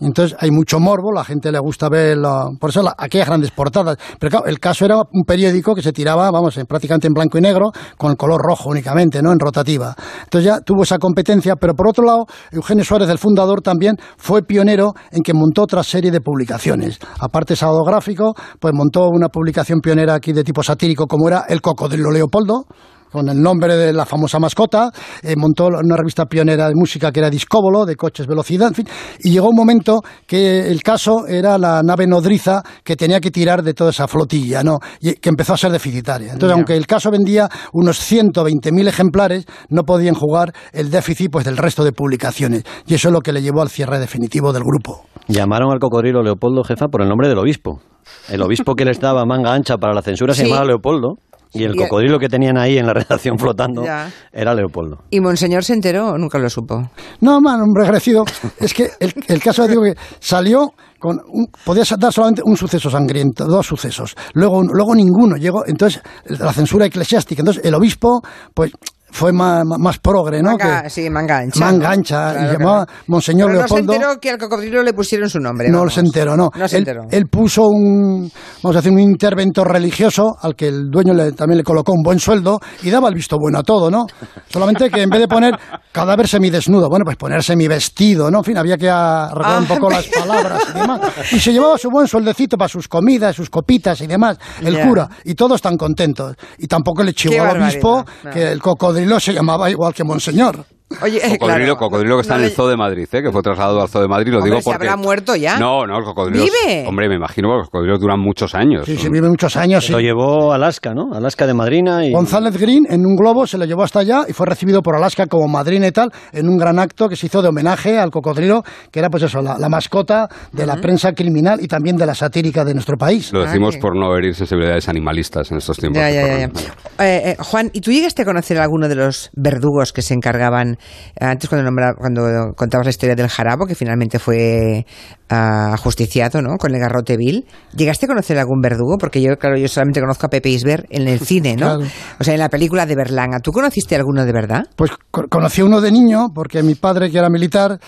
Entonces 0.00 0.36
hay 0.40 0.50
mucho 0.50 0.80
morbo, 0.80 1.12
la 1.12 1.24
gente 1.24 1.52
le 1.52 1.58
gusta 1.58 1.88
ver, 1.88 2.16
la- 2.16 2.48
por 2.58 2.70
eso 2.70 2.82
la- 2.82 2.94
aquellas 2.96 3.26
grandes 3.28 3.50
portadas. 3.50 3.96
Pero 4.18 4.30
claro, 4.30 4.46
el 4.46 4.58
caso 4.58 4.84
era 4.84 4.96
un 4.96 5.24
periódico 5.26 5.74
que 5.74 5.82
se 5.82 5.92
tiraba, 5.92 6.30
vamos, 6.30 6.56
en- 6.56 6.66
prácticamente 6.66 7.06
en 7.06 7.12
blanco 7.12 7.38
y 7.38 7.40
negro, 7.40 7.70
con 7.96 8.10
el 8.10 8.16
color 8.16 8.40
rojo 8.42 8.70
únicamente, 8.70 9.22
¿no? 9.22 9.32
En 9.32 9.38
rotativa. 9.38 9.94
Entonces 10.24 10.44
ya 10.44 10.60
tuvo 10.60 10.82
esa 10.82 10.98
competencia, 10.98 11.56
pero 11.56 11.74
por 11.74 11.88
otro 11.88 12.04
lado, 12.04 12.24
Eugenio 12.50 12.84
Suárez, 12.84 13.08
el 13.10 13.18
fundador, 13.18 13.60
también 13.60 13.96
fue 14.16 14.42
pionero 14.42 14.92
en 15.10 15.22
que 15.22 15.34
montó 15.34 15.62
otra 15.62 15.82
serie 15.82 16.10
de 16.10 16.20
publicaciones. 16.20 16.98
Aparte 17.20 17.54
sábado 17.56 17.82
gráfico, 17.84 18.34
pues 18.58 18.72
montó 18.74 19.08
una 19.08 19.28
publicación 19.28 19.80
pionera 19.80 20.14
aquí 20.14 20.32
de 20.32 20.44
tipo 20.44 20.62
satírico 20.62 21.06
como 21.06 21.28
era 21.28 21.44
El 21.48 21.60
Cocodrilo 21.60 22.10
Leopoldo, 22.10 22.64
con 23.10 23.28
el 23.28 23.40
nombre 23.40 23.76
de 23.76 23.92
la 23.92 24.06
famosa 24.06 24.38
mascota, 24.38 24.90
eh, 25.22 25.34
montó 25.36 25.66
una 25.66 25.96
revista 25.96 26.26
pionera 26.26 26.68
de 26.68 26.74
música 26.74 27.12
que 27.12 27.20
era 27.20 27.30
Discóbolo, 27.30 27.84
de 27.84 27.96
coches 27.96 28.26
velocidad, 28.26 28.68
en 28.68 28.74
fin, 28.74 28.88
y 29.20 29.30
llegó 29.30 29.48
un 29.48 29.56
momento 29.56 30.00
que 30.26 30.68
el 30.68 30.82
caso 30.82 31.26
era 31.26 31.58
la 31.58 31.82
nave 31.82 32.06
nodriza 32.06 32.62
que 32.84 32.96
tenía 32.96 33.20
que 33.20 33.30
tirar 33.30 33.62
de 33.62 33.74
toda 33.74 33.90
esa 33.90 34.06
flotilla, 34.08 34.62
¿no? 34.62 34.78
Y 35.00 35.14
que 35.14 35.28
empezó 35.28 35.54
a 35.54 35.56
ser 35.56 35.72
deficitaria. 35.72 36.32
Entonces, 36.32 36.54
aunque 36.54 36.76
el 36.76 36.86
caso 36.86 37.10
vendía 37.10 37.48
unos 37.72 38.00
120.000 38.00 38.88
ejemplares, 38.88 39.46
no 39.68 39.82
podían 39.82 40.14
jugar 40.14 40.52
el 40.72 40.90
déficit 40.90 41.30
pues 41.30 41.44
del 41.44 41.56
resto 41.56 41.84
de 41.84 41.92
publicaciones, 41.92 42.64
y 42.86 42.94
eso 42.94 43.08
es 43.08 43.12
lo 43.12 43.20
que 43.20 43.32
le 43.32 43.42
llevó 43.42 43.62
al 43.62 43.70
cierre 43.70 43.98
definitivo 43.98 44.52
del 44.52 44.62
grupo. 44.62 45.04
Llamaron 45.28 45.72
al 45.72 45.78
cocodrilo 45.78 46.22
Leopoldo 46.22 46.62
Jefa 46.64 46.88
por 46.88 47.02
el 47.02 47.08
nombre 47.08 47.28
del 47.28 47.38
obispo. 47.38 47.80
El 48.28 48.42
obispo 48.42 48.74
que 48.74 48.84
le 48.84 48.90
estaba 48.90 49.24
manga 49.24 49.52
ancha 49.52 49.76
para 49.76 49.94
la 49.94 50.02
censura 50.02 50.34
se 50.34 50.44
llamaba 50.44 50.64
Leopoldo. 50.64 51.16
Y 51.52 51.64
el 51.64 51.74
Y- 51.74 51.78
cocodrilo 51.78 52.18
que 52.18 52.28
tenían 52.28 52.56
ahí 52.56 52.78
en 52.78 52.86
la 52.86 52.92
redacción 52.94 53.38
flotando 53.38 53.84
Ya. 53.84 54.08
era 54.32 54.54
Leopoldo. 54.54 54.98
¿Y 55.10 55.20
Monseñor 55.20 55.64
se 55.64 55.72
enteró 55.74 56.10
o 56.10 56.18
nunca 56.18 56.38
lo 56.38 56.48
supo? 56.48 56.90
No, 57.20 57.40
man, 57.40 57.60
hombre 57.60 57.84
regresivo. 57.84 58.24
Es 58.60 58.72
que 58.74 58.90
el, 59.00 59.12
el 59.26 59.42
caso, 59.42 59.66
digo 59.66 59.82
que 59.82 59.94
salió 60.20 60.72
con. 60.98 61.18
Un, 61.28 61.46
podía 61.64 61.82
dar 61.98 62.12
solamente 62.12 62.42
un 62.44 62.56
suceso 62.56 62.88
sangriento, 62.90 63.46
dos 63.46 63.66
sucesos. 63.66 64.14
Luego, 64.34 64.62
luego 64.62 64.94
ninguno. 64.94 65.36
Llegó, 65.36 65.66
entonces, 65.66 66.00
la 66.26 66.52
censura 66.52 66.86
eclesiástica. 66.86 67.40
Entonces, 67.42 67.64
el 67.64 67.74
obispo, 67.74 68.20
pues, 68.54 68.70
fue 69.12 69.32
más, 69.32 69.64
más, 69.66 69.98
progre, 69.98 70.42
¿no? 70.42 70.50
Manga, 70.50 70.82
Que- 70.82 70.90
sí, 70.90 71.10
manga 71.10 71.38
ancha. 71.38 71.60
Manga 71.60 71.88
¿no? 71.88 71.92
ancha, 71.94 72.32
Claro 72.32 72.48
y 72.48 72.52
llamaba 72.58 72.80
no. 72.80 72.92
Monseñor 73.08 73.48
Pero 73.48 73.58
Leopoldo. 73.60 73.84
No 73.86 73.92
se 73.92 73.96
enteró 73.98 74.20
que 74.20 74.30
al 74.30 74.38
cocodrilo 74.38 74.82
le 74.82 74.92
pusieron 74.92 75.28
su 75.28 75.38
nombre. 75.40 75.68
No 75.68 75.78
vamos. 75.78 75.94
se 75.94 76.00
enteró, 76.00 76.36
no. 76.36 76.50
No 76.54 76.68
se 76.68 76.76
él, 76.76 76.80
enteró. 76.82 77.02
él 77.10 77.26
puso 77.26 77.66
un, 77.68 78.30
vamos 78.62 78.76
a 78.76 78.78
decir, 78.80 78.92
un 78.92 79.00
interventor 79.00 79.70
religioso 79.72 80.34
al 80.40 80.54
que 80.54 80.68
el 80.68 80.90
dueño 80.90 81.12
le- 81.14 81.32
también 81.32 81.58
le 81.58 81.64
colocó 81.64 81.92
un 81.92 82.02
buen 82.02 82.18
sueldo 82.18 82.58
y 82.82 82.90
daba 82.90 83.08
el 83.08 83.14
visto 83.14 83.36
bueno 83.38 83.58
a 83.58 83.62
todo, 83.62 83.90
¿no? 83.90 84.06
Solamente 84.48 84.90
que 84.90 85.02
en 85.02 85.10
vez 85.10 85.20
de 85.20 85.28
poner 85.28 85.54
cadáver 85.92 86.28
semidesnudo, 86.28 86.88
bueno, 86.88 87.04
pues 87.04 87.16
poner 87.16 87.42
semivestido, 87.42 88.30
¿no? 88.30 88.38
En 88.38 88.44
fin, 88.44 88.56
había 88.58 88.76
que 88.76 88.88
arreglar 88.88 89.58
un 89.58 89.64
Ah, 89.64 89.68
poco 89.68 89.90
las 89.90 90.06
palabras 90.06 90.62
y 90.74 90.78
demás. 90.78 91.00
Y 91.32 91.40
se 91.40 91.52
llevaba 91.52 91.76
su 91.78 91.90
buen 91.90 92.06
sueldecito 92.06 92.56
para 92.56 92.68
sus 92.68 92.88
comidas, 92.88 93.36
sus 93.36 93.50
copitas 93.50 94.00
y 94.00 94.06
demás, 94.06 94.38
el 94.62 94.74
Ya. 94.76 94.86
cura, 94.86 95.08
y 95.24 95.34
todos 95.34 95.56
están 95.56 95.76
contentos. 95.76 96.36
Y 96.58 96.66
tampoco 96.66 97.02
le 97.02 97.12
chivó 97.12 97.42
al 97.42 97.60
obispo 97.62 98.04
no. 98.24 98.30
que 98.30 98.50
el 98.52 98.60
cocodrilo 98.60 98.99
se 99.20 99.32
llamaba 99.32 99.70
igual 99.70 99.94
que 99.94 100.04
Monseñor. 100.04 100.64
Oye, 101.02 101.18
eh, 101.18 101.38
Cocodrilo, 101.38 101.76
claro. 101.76 101.76
cocodrilo 101.76 102.16
que 102.16 102.22
está 102.22 102.36
en 102.36 102.44
el 102.44 102.50
Zoo 102.50 102.66
de 102.68 102.76
Madrid, 102.76 103.08
¿eh? 103.12 103.22
que 103.22 103.30
fue 103.30 103.42
trasladado 103.42 103.80
al 103.80 103.88
Zoo 103.88 104.02
de 104.02 104.08
Madrid, 104.08 104.32
lo 104.32 104.38
Hombre, 104.38 104.50
digo 104.50 104.60
¿se 104.60 104.70
porque... 104.70 104.88
habrá 104.88 104.96
muerto 104.96 105.36
ya? 105.36 105.56
No, 105.58 105.86
no, 105.86 105.98
el 105.98 106.04
cocodrilo... 106.04 106.44
¿Vive? 106.44 106.84
Hombre, 106.86 107.08
me 107.08 107.14
imagino 107.14 107.48
que 107.50 107.56
los 107.58 107.66
cocodrilos 107.70 108.00
duran 108.00 108.18
muchos 108.18 108.54
años. 108.56 108.86
Sí, 108.86 108.96
se 108.96 109.04
Son- 109.04 109.12
vive 109.12 109.28
muchos 109.28 109.56
años. 109.56 109.84
sí. 109.86 109.92
Lo 109.92 110.00
llevó 110.00 110.52
a 110.52 110.56
Alaska, 110.56 110.92
¿no? 110.92 111.14
Alaska 111.14 111.46
de 111.46 111.54
madrina 111.54 112.04
y... 112.04 112.12
González 112.12 112.56
Green 112.58 112.86
en 112.90 113.06
un 113.06 113.14
globo 113.14 113.46
se 113.46 113.56
lo 113.56 113.64
llevó 113.66 113.84
hasta 113.84 114.00
allá 114.00 114.24
y 114.28 114.32
fue 114.32 114.46
recibido 114.46 114.82
por 114.82 114.96
Alaska 114.96 115.26
como 115.26 115.46
madrina 115.46 115.86
y 115.86 115.92
tal 115.92 116.10
en 116.32 116.48
un 116.48 116.58
gran 116.58 116.78
acto 116.80 117.08
que 117.08 117.14
se 117.16 117.26
hizo 117.26 117.40
de 117.40 117.48
homenaje 117.48 117.96
al 117.98 118.10
cocodrilo, 118.10 118.62
que 118.90 118.98
era 118.98 119.08
pues 119.10 119.22
eso, 119.22 119.40
la, 119.42 119.58
la 119.58 119.68
mascota 119.68 120.28
de 120.52 120.66
la 120.66 120.76
prensa 120.76 121.12
criminal 121.12 121.60
y 121.62 121.68
también 121.68 121.96
de 121.96 122.06
la 122.06 122.14
satírica 122.14 122.64
de 122.64 122.74
nuestro 122.74 122.96
país. 122.96 123.32
Lo 123.32 123.42
decimos 123.44 123.74
Ah, 123.74 123.78
que- 123.78 123.80
por 123.82 123.96
no 123.96 124.16
herir 124.16 124.34
sensibilidades 124.34 124.88
animalistas 124.88 125.50
en 125.52 125.58
estos 125.58 125.76
tiempos. 125.76 126.00
Ya, 126.02 126.10
ya, 126.10 126.26
ya. 126.26 126.44
Eh, 126.46 126.50
eh, 126.98 127.36
Juan, 127.38 127.70
¿y 127.72 127.80
tú 127.80 127.92
llegaste 127.92 128.22
a 128.22 128.24
conocer 128.24 128.58
a 128.58 128.64
alguno 128.64 128.88
de 128.88 128.96
los 128.96 129.30
verdugos 129.34 129.92
que 129.92 130.02
se 130.02 130.14
encargaban, 130.14 130.76
antes 131.20 131.48
cuando, 131.48 131.70
nombra- 131.70 131.94
cuando 131.96 132.52
contabas 132.56 132.86
la 132.86 132.90
historia 132.90 133.14
del 133.14 133.28
jarabo, 133.28 133.66
que 133.66 133.74
finalmente 133.74 134.18
fue 134.18 134.84
ah, 135.28 135.72
ajusticiado, 135.74 136.42
¿no? 136.42 136.56
Con 136.58 136.74
el 136.74 136.80
garrote 136.80 137.16
vil. 137.16 137.46
¿Llegaste 137.76 138.06
a 138.06 138.08
conocer 138.08 138.38
algún 138.38 138.60
verdugo? 138.60 138.96
Porque 138.98 139.20
yo, 139.22 139.36
claro, 139.36 139.56
yo 139.56 139.68
solamente 139.68 140.00
conozco 140.00 140.26
a 140.26 140.30
Pepe 140.30 140.48
Isber 140.50 140.86
en 140.90 141.08
el 141.08 141.20
cine, 141.20 141.56
¿no? 141.56 141.76
Claro. 141.76 141.90
O 142.18 142.24
sea, 142.24 142.34
en 142.34 142.40
la 142.40 142.48
película 142.48 142.86
de 142.86 142.96
Berlanga. 142.96 143.38
¿Tú 143.40 143.52
conociste 143.52 143.96
alguno 143.96 144.24
de 144.24 144.32
verdad? 144.32 144.62
Pues 144.76 144.90
co- 145.10 145.26
conocí 145.28 145.60
a 145.60 145.64
uno 145.64 145.80
de 145.80 145.92
niño, 145.92 146.28
porque 146.34 146.62
mi 146.62 146.74
padre, 146.74 147.10
que 147.10 147.18
era 147.18 147.28
militar, 147.30 147.78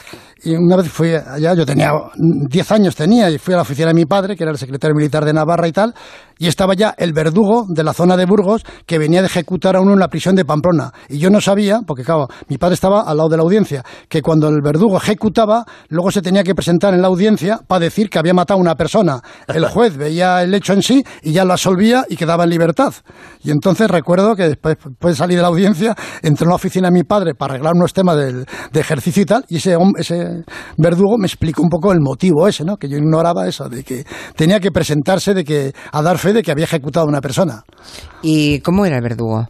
y 0.44 0.54
una 0.56 0.76
vez 0.76 0.88
fui 0.88 1.14
allá, 1.14 1.54
yo 1.54 1.64
tenía 1.64 1.90
10 2.16 2.72
años 2.72 2.96
tenía, 2.96 3.30
y 3.30 3.38
fui 3.38 3.54
a 3.54 3.58
la 3.58 3.62
oficina 3.62 3.88
de 3.88 3.94
mi 3.94 4.06
padre, 4.06 4.36
que 4.36 4.42
era 4.42 4.50
el 4.50 4.58
secretario 4.58 4.94
militar 4.96 5.24
de 5.24 5.32
Navarra 5.32 5.68
y 5.68 5.72
tal, 5.72 5.94
y 6.38 6.48
estaba 6.48 6.74
ya 6.74 6.94
el 6.98 7.12
verdugo 7.12 7.64
de 7.68 7.84
la 7.84 7.92
zona 7.92 8.16
de 8.16 8.26
Burgos, 8.26 8.64
que 8.86 8.98
venía 8.98 9.20
de 9.20 9.26
ejecutar 9.28 9.76
a 9.76 9.80
uno 9.80 9.92
en 9.92 10.00
la 10.00 10.08
prisión 10.08 10.34
de 10.34 10.44
Pamplona. 10.44 10.92
Y 11.08 11.18
yo 11.18 11.30
no 11.30 11.40
sabía, 11.40 11.80
porque 11.86 12.02
claro, 12.02 12.26
mi 12.48 12.58
padre 12.58 12.74
estaba 12.82 13.02
al 13.02 13.16
lado 13.16 13.28
de 13.28 13.36
la 13.36 13.44
audiencia, 13.44 13.84
que 14.08 14.22
cuando 14.22 14.48
el 14.48 14.60
verdugo 14.60 14.96
ejecutaba, 14.96 15.64
luego 15.88 16.10
se 16.10 16.20
tenía 16.20 16.42
que 16.42 16.52
presentar 16.52 16.92
en 16.94 17.00
la 17.00 17.06
audiencia 17.06 17.60
para 17.64 17.78
decir 17.78 18.10
que 18.10 18.18
había 18.18 18.34
matado 18.34 18.58
a 18.58 18.60
una 18.60 18.74
persona. 18.74 19.22
El 19.46 19.64
juez 19.68 19.96
veía 19.96 20.42
el 20.42 20.52
hecho 20.52 20.72
en 20.72 20.82
sí 20.82 21.04
y 21.22 21.32
ya 21.32 21.44
lo 21.44 21.52
absolvía 21.52 22.04
y 22.08 22.16
quedaba 22.16 22.42
en 22.42 22.50
libertad. 22.50 22.92
Y 23.44 23.52
entonces 23.52 23.88
recuerdo 23.88 24.34
que 24.34 24.48
después, 24.48 24.76
después 24.84 25.14
de 25.14 25.16
salir 25.16 25.36
de 25.36 25.42
la 25.42 25.48
audiencia, 25.48 25.94
entró 26.22 26.46
en 26.46 26.48
la 26.48 26.56
oficina 26.56 26.88
de 26.88 26.94
mi 26.94 27.04
padre 27.04 27.34
para 27.36 27.54
arreglar 27.54 27.74
unos 27.76 27.92
temas 27.92 28.16
del, 28.16 28.46
de 28.72 28.80
ejercicio 28.80 29.22
y 29.22 29.26
tal, 29.26 29.44
y 29.48 29.58
ese, 29.58 29.76
ese 29.96 30.42
verdugo 30.76 31.18
me 31.18 31.26
explicó 31.28 31.62
un 31.62 31.68
poco 31.68 31.92
el 31.92 32.00
motivo 32.00 32.48
ese, 32.48 32.64
¿no? 32.64 32.78
Que 32.78 32.88
yo 32.88 32.96
ignoraba 32.96 33.46
eso, 33.46 33.68
de 33.68 33.84
que 33.84 34.04
tenía 34.34 34.58
que 34.58 34.72
presentarse 34.72 35.34
de 35.34 35.44
que, 35.44 35.72
a 35.92 36.02
dar 36.02 36.18
fe 36.18 36.32
de 36.32 36.42
que 36.42 36.50
había 36.50 36.64
ejecutado 36.64 37.06
a 37.06 37.08
una 37.08 37.20
persona. 37.20 37.62
¿Y 38.22 38.58
cómo 38.58 38.84
era 38.84 38.96
el 38.96 39.02
verdugo? 39.02 39.46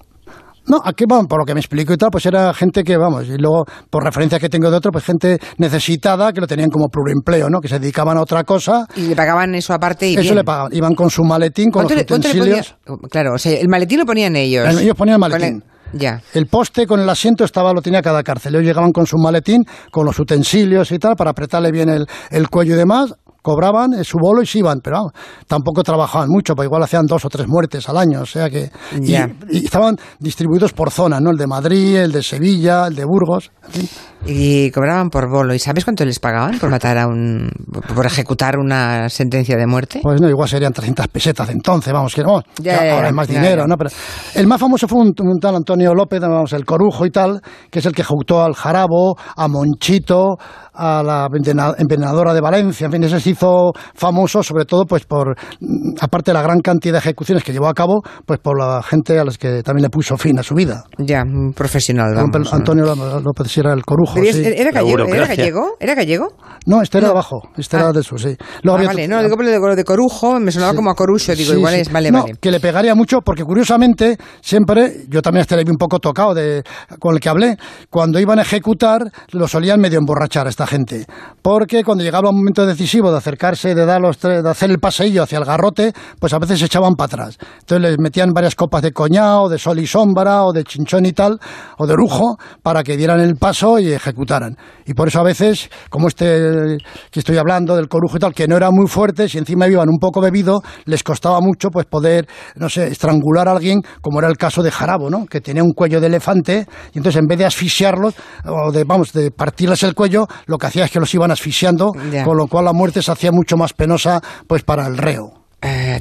No, 0.67 0.79
aquí 0.85 1.05
vamos, 1.09 1.27
por 1.29 1.41
lo 1.41 1.45
que 1.45 1.55
me 1.55 1.61
explicó 1.61 1.93
y 1.93 1.97
tal, 1.97 2.11
pues 2.11 2.25
era 2.27 2.53
gente 2.55 2.85
que, 2.85 2.97
vamos, 2.97 3.27
y 3.29 3.37
luego, 3.37 3.65
por 3.91 4.05
referencias 4.05 4.41
que 4.41 4.49
tengo 4.49 4.71
de 4.71 4.77
otro, 4.77 4.93
pues 4.93 5.05
gente 5.05 5.39
necesitada 5.59 6.33
que 6.33 6.41
lo 6.41 6.47
tenían 6.47 6.71
como 6.71 6.89
pluriempleo, 6.89 7.49
¿no? 7.49 7.61
Que 7.61 7.69
se 7.69 7.79
dedicaban 7.79 8.17
a 8.17 8.23
otra 8.23 8.45
cosa, 8.45 8.87
¿Y 8.97 9.03
le 9.09 9.17
pagaban 9.17 9.55
eso 9.55 9.73
aparte 9.75 10.09
y 10.09 10.15
eso 10.15 10.23
bien? 10.23 10.35
le 10.37 10.45
pagaban. 10.45 10.73
Iban 10.75 10.95
con 10.95 11.11
su 11.11 11.23
maletín, 11.25 11.71
con 11.71 11.83
los 11.83 11.93
¿Cuánto 11.93 12.01
le- 12.03 12.07
cuánto 12.07 12.29
le 12.29 12.41
utensilios. 12.41 12.77
Claro, 13.11 13.35
o 13.35 13.39
sea, 13.39 13.59
el 13.59 13.69
maletín 13.69 13.99
lo 13.99 14.07
ponían 14.07 14.37
ellos. 14.37 14.69
El- 14.69 14.79
ellos 14.81 14.97
ponían 14.97 15.15
el 15.17 15.21
maletín. 15.21 15.65
Ya. 15.95 16.23
El 16.33 16.47
poste 16.47 16.87
con 16.87 17.01
el 17.01 17.11
asiento 17.11 17.45
estaba, 17.45 17.71
lo 17.75 17.83
tenía 17.83 18.01
cada 18.01 18.23
cárcel. 18.23 18.55
Ellos 18.55 18.65
llegaban 18.67 18.93
con 18.93 19.05
su 19.07 19.19
maletín, 19.19 19.63
con 19.91 20.07
los 20.07 20.19
utensilios 20.19 20.91
y 20.91 20.99
tal, 20.99 21.17
para 21.17 21.33
apretarle 21.33 21.71
bien 21.71 21.91
el, 21.91 22.07
el 22.31 22.49
cuello 22.49 22.75
y 22.75 22.79
demás. 22.79 23.13
Cobraban 23.43 23.93
eh, 23.95 24.05
su 24.05 24.19
bolo 24.19 24.41
y 24.43 24.47
se 24.47 24.61
iban, 24.61 24.79
pero 24.83 24.97
vamos, 24.99 25.13
tampoco 25.47 25.83
trabajaban 25.83 26.29
mucho, 26.31 26.55
pues 26.55 26.67
igual 26.67 26.83
hacían 26.85 27.07
dos 27.07 27.25
o 27.25 27.29
tres 27.29 27.49
muertes 27.49 27.89
al 27.89 27.97
año, 27.99 28.21
o 28.23 28.27
sea 28.27 28.49
que. 28.49 28.71
y- 29.01 29.65
estaban 29.65 29.97
distribuidos 30.21 30.73
por 30.73 30.91
zona, 30.91 31.19
¿no? 31.21 31.31
El 31.31 31.37
de 31.37 31.47
Madrid, 31.47 31.97
el 31.97 32.13
de 32.13 32.23
Sevilla, 32.23 32.87
el 32.87 32.95
de 32.95 33.05
Burgos. 33.05 33.51
en 33.67 33.73
fin. 33.73 33.89
Y 34.25 34.71
cobraban 34.71 35.11
por 35.11 35.29
bolo. 35.29 35.53
¿Y 35.53 35.59
sabes 35.59 35.85
cuánto 35.85 36.05
les 36.05 36.21
pagaban 36.21 36.57
por 36.61 36.71
matar 36.71 36.97
a 36.97 37.09
un. 37.09 37.51
por 37.93 38.07
ejecutar 38.07 38.57
una 38.57 39.09
sentencia 39.09 39.57
de 39.57 39.67
muerte? 39.67 39.99
Pues 40.01 40.21
no, 40.21 40.29
igual 40.29 40.49
serían 40.49 40.73
300 40.73 41.09
pesetas 41.09 41.51
entonces, 41.51 41.93
vamos, 41.93 42.15
que 42.15 42.23
no, 42.23 42.41
ya, 42.61 42.77
ahora 42.77 43.03
ya, 43.03 43.09
es 43.09 43.13
más 43.15 43.27
dinero. 43.29 43.67
¿no? 43.67 43.77
Pero 43.77 43.91
el 44.37 44.47
más 44.47 44.61
famoso 44.61 44.87
fue 44.87 45.01
un, 45.01 45.13
un 45.19 45.41
tal 45.41 45.57
Antonio 45.57 45.93
López, 45.95 46.21
vamos, 46.21 46.53
el 46.53 46.65
corujo 46.65 47.05
y 47.05 47.11
tal, 47.11 47.41
que 47.71 47.81
es 47.81 47.87
el 47.87 47.93
que 47.93 48.03
ejecutó 48.03 48.45
al 48.45 48.55
Jarabo, 48.55 49.17
a 49.37 49.49
Monchito, 49.49 50.37
a 50.75 51.03
la 51.03 51.27
envenena- 51.27 51.75
envenenadora 51.79 52.33
de 52.35 52.41
Valencia, 52.41 52.87
en 52.87 52.93
fin, 52.93 53.05
ese 53.05 53.21
se 53.21 53.31
hizo 53.31 53.73
famoso 53.95 54.43
sobre 54.43 54.65
todo 54.65 54.85
pues 54.87 55.05
por, 55.05 55.37
mm, 55.61 55.95
aparte 56.01 56.31
de 56.31 56.35
la 56.35 56.43
gran 56.43 56.61
cantidad 56.61 56.95
de 56.95 56.99
ejecuciones 56.99 57.45
que 57.45 57.53
llevó 57.53 57.69
a 57.69 57.75
cabo, 57.75 58.03
pues 58.27 58.41
por 58.41 58.59
la 58.59 58.83
gente 58.83 59.19
a 59.19 59.25
las 59.25 59.39
que 59.39 59.63
también 59.63 59.83
le 59.85 59.91
puso 59.91 60.17
fin 60.17 60.39
a 60.39 60.43
su 60.43 60.55
vida. 60.55 60.85
Ya, 60.99 61.23
un 61.23 61.53
profesional, 61.53 62.15
vamos. 62.15 62.51
¿no? 62.51 62.57
Antonio 62.57 62.85
López 62.85 63.51
sí 63.51 63.61
era 63.61 63.73
el 63.73 63.85
corujo, 63.85 64.15
sí. 64.17 64.43
¿Era 64.45 64.71
gallego? 64.71 65.05
¿Era 65.15 65.27
gallego? 65.27 65.77
¿Era 65.79 65.95
gallego? 65.95 66.29
No, 66.67 66.81
este 66.83 66.99
era 66.99 67.09
No. 67.09 67.13
de 67.13 67.19
abajo, 67.19 67.43
este 67.57 67.77
Ah. 67.77 67.81
era 67.81 67.93
de 67.93 68.03
su, 68.03 68.17
sí. 68.19 68.37
Luego 68.63 68.77
Ah, 68.77 68.81
había 68.81 68.89
vale, 68.89 69.09
no, 69.09 69.23
digo 69.23 69.37
por 69.37 69.45
lo 69.45 69.77
de, 69.77 69.85
corujo, 69.85 70.39
me 70.41 70.53
sonaba 70.53 70.73
Sí. 70.73 70.77
como 70.77 70.91
a 70.91 70.95
corucho, 70.95 71.35
digo, 71.35 71.53
Sí, 71.53 71.59
igual 71.59 71.75
sí. 71.75 71.81
es, 71.81 71.93
vale, 71.93 72.11
No, 72.11 72.23
vale. 72.23 72.35
que 72.41 72.51
le 72.51 72.61
pegaría 72.61 72.95
mucho, 72.95 73.21
porque 73.21 73.43
curiosamente, 73.45 74.17
siempre, 74.41 75.05
yo 75.09 75.23
también 75.23 75.43
hasta 75.43 75.57
le 75.57 75.65
vi 75.65 75.71
un 75.71 75.77
poco 75.77 75.99
tocado 75.99 76.35
de, 76.35 76.63
con 76.99 77.15
el 77.15 77.21
que 77.21 77.29
hablé, 77.29 77.57
cuando 77.91 78.19
iban 78.21 78.39
a 78.39 78.43
ejecutar, 78.43 79.03
lo 79.33 79.49
solían 79.49 79.81
medio 79.81 79.99
emborrachar. 79.99 80.47
Gente. 80.67 81.07
Porque 81.43 81.83
cuando 81.85 82.05
llegaba 82.05 82.31
un 82.31 82.37
momento 82.37 82.65
decisivo 82.67 83.11
de 83.11 83.19
acercarse, 83.19 83.75
de, 83.75 83.85
dar 83.85 84.01
los 84.01 84.19
tres- 84.19 84.43
de 84.43 84.51
hacer 84.51 84.71
el 84.71 84.79
paseillo 84.79 85.23
hacia 85.23 85.39
el 85.39 85.45
garrote, 85.45 85.93
pues 86.19 86.33
a 86.33 86.39
veces 86.39 86.59
se 86.61 86.67
echaban 86.67 86.95
para 86.95 87.07
atrás. 87.07 87.39
Entonces 87.61 87.91
les 87.91 87.99
metían 87.99 88.31
varias 88.33 88.55
copas 88.55 88.83
de 88.83 88.93
coñao, 88.93 89.49
de 89.49 89.59
sol 89.59 89.79
y 89.79 89.87
sombra, 89.87 90.45
o 90.45 90.53
de 90.53 90.65
chinchón 90.65 91.07
y 91.07 91.13
tal, 91.13 91.39
o 91.79 91.87
de 91.87 91.95
lujo, 91.95 92.37
para 92.63 92.83
que 92.83 92.97
dieran 92.97 93.21
el 93.21 93.35
paso 93.37 93.79
y 93.79 93.93
ejecutaran. 93.93 94.57
Y 94.87 94.95
por 94.95 95.09
eso 95.09 95.21
a 95.21 95.25
veces, 95.25 95.71
como 95.91 96.09
este 96.09 96.77
que 97.11 97.21
estoy 97.21 97.37
hablando 97.37 97.77
del 97.77 97.89
corujo 97.89 98.17
y 98.17 98.21
tal, 98.21 98.35
que 98.35 98.47
no 98.47 98.57
era 98.57 98.71
muy 98.71 98.87
fuerte, 98.87 99.29
si 99.29 99.39
encima 99.39 99.67
iban 99.69 99.89
un 99.89 99.99
poco 99.99 100.21
bebido, 100.21 100.63
les 100.85 101.03
costaba 101.03 101.41
mucho 101.41 101.69
pues 101.71 101.87
poder, 101.87 102.27
no 102.57 102.69
sé, 102.69 102.89
estrangular 102.89 103.49
a 103.49 103.53
alguien, 103.53 103.81
como 104.01 104.19
era 104.21 104.29
el 104.29 104.37
caso 104.37 104.63
de 104.63 104.71
Jarabo, 104.71 105.11
¿no? 105.11 105.27
Que 105.27 105.41
tenía 105.41 105.63
un 105.63 105.73
cuello 105.73 106.01
de 106.01 106.07
elefante, 106.07 106.67
y 106.93 106.99
entonces 106.99 107.21
en 107.21 107.27
vez 107.27 107.39
de 107.39 107.45
asfixiarlos, 107.47 108.15
o 108.47 108.73
de, 108.73 108.85
vamos, 108.85 109.13
de 109.13 109.31
partirles 109.31 109.83
el 109.83 109.95
cuello, 109.95 110.27
lo 110.53 110.59
que 110.59 110.67
hacía 110.69 110.85
es 110.85 110.91
que 110.93 111.01
los 111.01 111.13
iban 111.15 111.33
asfixiando, 111.33 111.91
Ya. 112.13 112.23
con 112.25 112.37
lo 112.37 112.47
cual 112.47 112.67
la 112.67 112.73
muerte 112.73 113.03
se 113.03 113.11
hacía 113.11 113.33
mucho 113.33 113.57
más 113.57 113.73
penosa, 113.73 114.21
pues 114.47 114.63
para 114.63 114.87
el 114.87 114.97
reo. 114.97 115.33
Eh, 115.65 116.01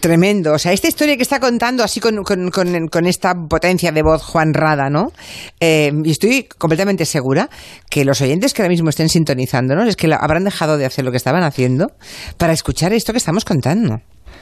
tremendo. 0.00 0.52
O 0.52 0.58
sea, 0.60 0.72
esta 0.72 0.86
historia 0.86 1.16
que 1.16 1.22
está 1.24 1.40
contando 1.40 1.82
así 1.82 1.98
con, 1.98 2.22
con- 2.22 2.48
con- 2.52 2.86
con 2.86 3.06
esta 3.06 3.34
potencia 3.34 3.90
de 3.90 4.02
voz 4.02 4.22
Juan 4.22 4.54
Rada, 4.54 4.88
¿no? 4.88 5.10
Eh, 5.58 5.90
y 6.04 6.10
estoy 6.12 6.44
completamente 6.58 7.04
segura 7.04 7.50
que 7.90 8.04
los 8.04 8.20
oyentes 8.20 8.54
que 8.54 8.62
ahora 8.62 8.70
mismo 8.70 8.88
estén 8.88 9.08
sintonizándonos 9.08 9.88
es 9.88 9.96
que 9.96 10.14
habrán 10.14 10.44
dejado 10.44 10.78
de 10.78 10.86
hacer 10.86 11.04
lo 11.04 11.10
que 11.10 11.16
estaban 11.16 11.42
haciendo 11.42 11.90
para 12.36 12.52
escuchar 12.52 12.92
esto 12.92 13.10
que 13.12 13.18
estamos 13.18 13.44
contando. 13.44 14.00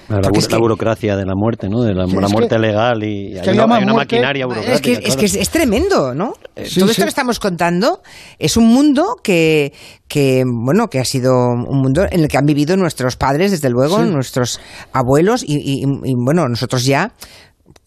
La, 0.09 0.21
es 0.35 0.51
la 0.51 0.59
burocracia 0.59 1.17
de 1.17 1.27
la 1.27 1.35
muerte, 1.35 1.69
¿no? 1.69 1.83
De 1.83 1.93
la, 1.95 2.07
muerte 2.07 2.49
que- 2.49 2.59
legal 2.59 3.03
y 3.05 3.37
hay 3.39 3.49
una, 3.51 3.65
había 3.65 3.77
hay 3.77 3.83
una 3.85 3.93
muerte- 3.93 4.17
maquinaria 4.17 4.47
burocrática. 4.47 4.75
Es 4.75 4.81
que, 5.01 5.09
es, 5.09 5.17
que 5.17 5.27
es, 5.27 5.35
es 5.35 5.51
tremendo, 5.51 6.15
¿no? 6.15 6.33
Sí, 6.65 6.81
Todo 6.81 6.87
sí. 6.87 6.93
esto 6.93 7.03
que 7.03 7.09
estamos 7.11 7.39
contando 7.39 8.01
es 8.39 8.57
un 8.57 8.69
mundo 8.69 9.17
que, 9.23 9.73
que, 10.09 10.45
bueno, 10.47 10.89
que 10.89 10.99
ha 10.99 11.05
sido 11.05 11.35
un 11.49 11.81
mundo 11.83 12.07
en 12.11 12.21
el 12.21 12.29
que 12.29 12.39
han 12.39 12.47
vivido 12.47 12.77
nuestros 12.77 13.17
padres, 13.17 13.51
desde 13.51 13.69
luego, 13.71 13.99
Sí. 14.03 14.11
nuestros 14.11 14.61
abuelos 14.93 15.43
y, 15.47 15.57
y- 15.57 15.83
y, 15.85 16.15
bueno, 16.17 16.49
nosotros 16.49 16.85
ya, 16.85 17.13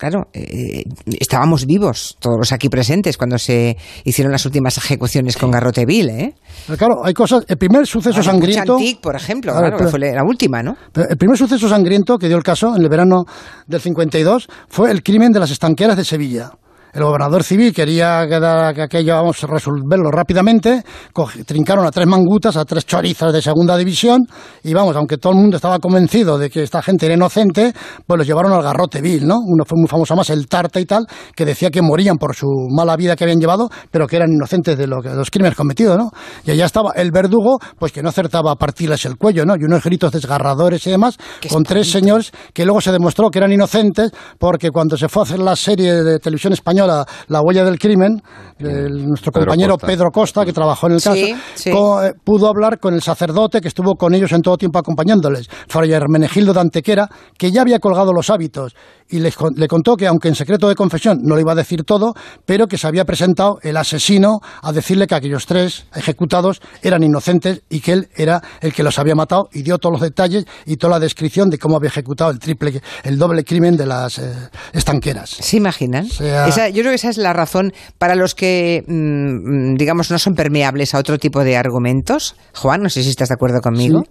claro, 0.01 0.29
eh, 0.33 0.83
estábamos 1.19 1.67
vivos, 1.67 2.17
todos 2.19 2.37
los 2.39 2.51
aquí 2.51 2.69
presentes, 2.69 3.17
cuando 3.17 3.37
se 3.37 3.77
hicieron 4.03 4.31
las 4.31 4.43
últimas 4.47 4.75
ejecuciones 4.77 5.37
con 5.37 5.51
Garrote 5.51 5.85
Vil, 5.85 6.09
¿eh? 6.09 6.33
Pero 6.65 6.77
claro, 6.77 7.05
hay 7.05 7.13
cosas, 7.13 7.43
el 7.47 7.57
primer 7.57 7.85
suceso 7.85 8.23
sangriento... 8.23 8.77
Puchantic, 8.77 8.99
por 8.99 9.15
ejemplo, 9.15 9.53
Claro, 9.53 9.77
pero- 9.77 9.91
fue 9.91 9.99
la 9.99 10.23
última, 10.23 10.63
¿no? 10.63 10.75
El 10.95 11.17
primer 11.17 11.37
suceso 11.37 11.69
sangriento 11.69 12.17
que 12.17 12.27
dio 12.27 12.35
el 12.37 12.41
caso 12.41 12.75
en 12.75 12.81
el 12.81 12.89
verano 12.89 13.25
del 13.67 13.79
52 13.79 14.47
fue 14.69 14.89
el 14.89 15.03
crimen 15.03 15.31
de 15.31 15.39
las 15.39 15.51
estanqueras 15.51 15.95
de 15.95 16.03
Sevilla. 16.03 16.49
El 16.93 17.03
gobernador 17.03 17.43
civil 17.43 17.73
quería 17.73 18.27
que, 18.27 18.81
aquello 18.81 19.13
vamos 19.15 19.41
a 19.43 19.47
resolverlo 19.47 20.11
rápidamente, 20.11 20.83
coge- 21.13 21.45
trincaron 21.45 21.85
a 21.85 21.91
tres 21.91 22.05
mangutas, 22.07 22.57
a 22.57 22.65
tres 22.65 22.85
chorizas 22.85 23.31
de 23.31 23.41
segunda 23.41 23.77
división, 23.77 24.19
y 24.63 24.73
vamos, 24.73 24.95
aunque 24.95 25.17
todo 25.17 25.31
el 25.33 25.39
mundo 25.39 25.55
estaba 25.55 25.79
convencido 25.79 26.37
de 26.37 26.49
que 26.49 26.63
esta 26.63 26.81
gente 26.81 27.05
era 27.05 27.15
inocente, 27.15 27.73
pues 28.05 28.17
los 28.17 28.27
llevaron 28.27 28.51
al 28.51 28.61
garrote 28.61 29.01
vil, 29.01 29.25
¿no? 29.25 29.37
Uno 29.39 29.63
fue 29.65 29.77
muy 29.79 29.87
famoso 29.87 30.15
más, 30.15 30.29
el 30.31 30.47
Tarta 30.47 30.79
y 30.81 30.85
tal, 30.85 31.05
que 31.35 31.45
decía 31.45 31.69
que 31.69 31.81
morían 31.81 32.17
por 32.17 32.35
su 32.35 32.47
mala 32.75 32.97
vida 32.97 33.15
que 33.15 33.23
habían 33.23 33.39
llevado, 33.39 33.69
pero 33.89 34.05
que 34.05 34.17
eran 34.17 34.29
inocentes 34.31 34.77
de, 34.77 34.87
lo 34.87 35.01
de 35.01 35.15
los 35.15 35.31
crímenes 35.31 35.55
cometidos, 35.55 35.97
¿no? 35.97 36.11
Y 36.45 36.51
allá 36.51 36.65
estaba 36.65 36.91
el 36.95 37.11
verdugo, 37.11 37.57
pues 37.79 37.93
que 37.93 38.03
no 38.03 38.09
acertaba 38.09 38.51
a 38.51 38.55
partirles 38.55 39.05
el 39.05 39.15
cuello, 39.17 39.45
¿no? 39.45 39.55
Y 39.55 39.63
unos 39.63 39.83
gritos 39.83 40.11
desgarradores 40.11 40.85
y 40.87 40.89
demás, 40.91 41.17
Qué 41.39 41.47
con 41.47 41.63
tres 41.63 41.89
señores 41.89 42.31
que 42.53 42.65
luego 42.65 42.81
se 42.81 42.91
demostró 42.91 43.29
que 43.29 43.39
eran 43.39 43.51
inocentes 43.53 44.11
porque 44.37 44.71
cuando 44.71 44.97
se 44.97 45.07
fue 45.07 45.21
a 45.21 45.25
hacer 45.25 45.39
la 45.39 45.55
serie 45.55 45.93
de 46.03 46.19
televisión 46.19 46.51
española 46.51 46.80
La 46.87 47.41
huella 47.41 47.63
del 47.63 47.77
crimen, 47.79 48.21
el- 48.59 49.05
nuestro 49.07 49.31
Pedro 49.31 49.45
compañero 49.47 49.73
Costa. 49.73 49.87
Pedro 49.87 50.11
Costa, 50.11 50.45
que 50.45 50.53
trabajó 50.53 50.87
en 50.87 50.93
el 50.93 51.01
caso, 51.01 51.15
Sí, 51.15 51.35
sí. 51.55 51.69
eh, 51.69 52.11
pudo 52.23 52.47
hablar 52.47 52.79
con 52.79 52.93
el 52.93 53.01
sacerdote 53.01 53.61
que 53.61 53.67
estuvo 53.67 53.95
con 53.95 54.13
ellos 54.13 54.31
en 54.31 54.41
todo 54.41 54.57
tiempo 54.57 54.79
acompañándoles, 54.79 55.47
Fray 55.67 55.91
Hermenegildo 55.91 56.53
de 56.53 56.59
Antequera, 56.59 57.09
que 57.37 57.51
ya 57.51 57.61
había 57.61 57.79
colgado 57.79 58.13
los 58.13 58.29
hábitos 58.29 58.75
y 59.11 59.19
les 59.19 59.35
le 59.55 59.67
contó 59.67 59.95
que, 59.95 60.07
aunque 60.07 60.27
en 60.29 60.35
secreto 60.35 60.67
de 60.69 60.75
confesión 60.75 61.19
no 61.23 61.35
le 61.35 61.41
iba 61.41 61.51
a 61.51 61.55
decir 61.55 61.83
todo, 61.83 62.13
pero 62.45 62.67
que 62.67 62.77
se 62.77 62.87
había 62.87 63.05
presentado 63.05 63.59
el 63.61 63.77
asesino 63.77 64.39
a 64.63 64.71
decirle 64.71 65.07
que 65.07 65.15
aquellos 65.15 65.45
tres 65.45 65.85
ejecutados 65.95 66.61
eran 66.81 67.03
inocentes 67.03 67.61
y 67.69 67.81
que 67.81 67.93
él 67.93 68.09
era 68.15 68.41
el 68.61 68.73
que 68.73 68.83
los 68.83 68.97
había 68.99 69.15
matado 69.15 69.49
y 69.53 69.61
dio 69.63 69.77
todos 69.77 69.93
los 69.93 70.01
detalles 70.01 70.45
y 70.65 70.77
toda 70.77 70.91
la 70.91 70.99
descripción 70.99 71.49
de 71.49 71.57
cómo 71.57 71.77
había 71.77 71.89
ejecutado 71.89 72.31
el 72.31 72.39
triple, 72.39 72.81
el 73.03 73.17
doble 73.17 73.43
crimen 73.43 73.77
de 73.77 73.85
las 73.85 74.17
eh, 74.17 74.31
estanqueras. 74.73 75.29
¿Se 75.29 75.57
imaginan? 75.57 76.05
sea- 76.07 76.47
Esa- 76.47 76.69
yo 76.69 76.81
creo 76.81 76.91
que 76.91 76.95
esa 76.95 77.09
es 77.09 77.17
la 77.17 77.33
razón 77.33 77.73
para 77.97 78.15
los 78.15 78.35
que, 78.35 78.83
mm, 78.87 79.75
digamos, 79.75 80.09
no 80.11 80.19
son 80.19 80.33
permeables 80.35 80.93
a 80.95 80.99
otro 80.99 81.17
tipo 81.17 81.43
de 81.43 81.57
argumentos. 81.57 82.35
Juan, 82.55 82.81
no 82.81 82.89
sé 82.89 83.03
si 83.03 83.09
estás 83.09 83.29
de 83.29 83.35
acuerdo 83.35 83.59
conmigo. 83.61 84.03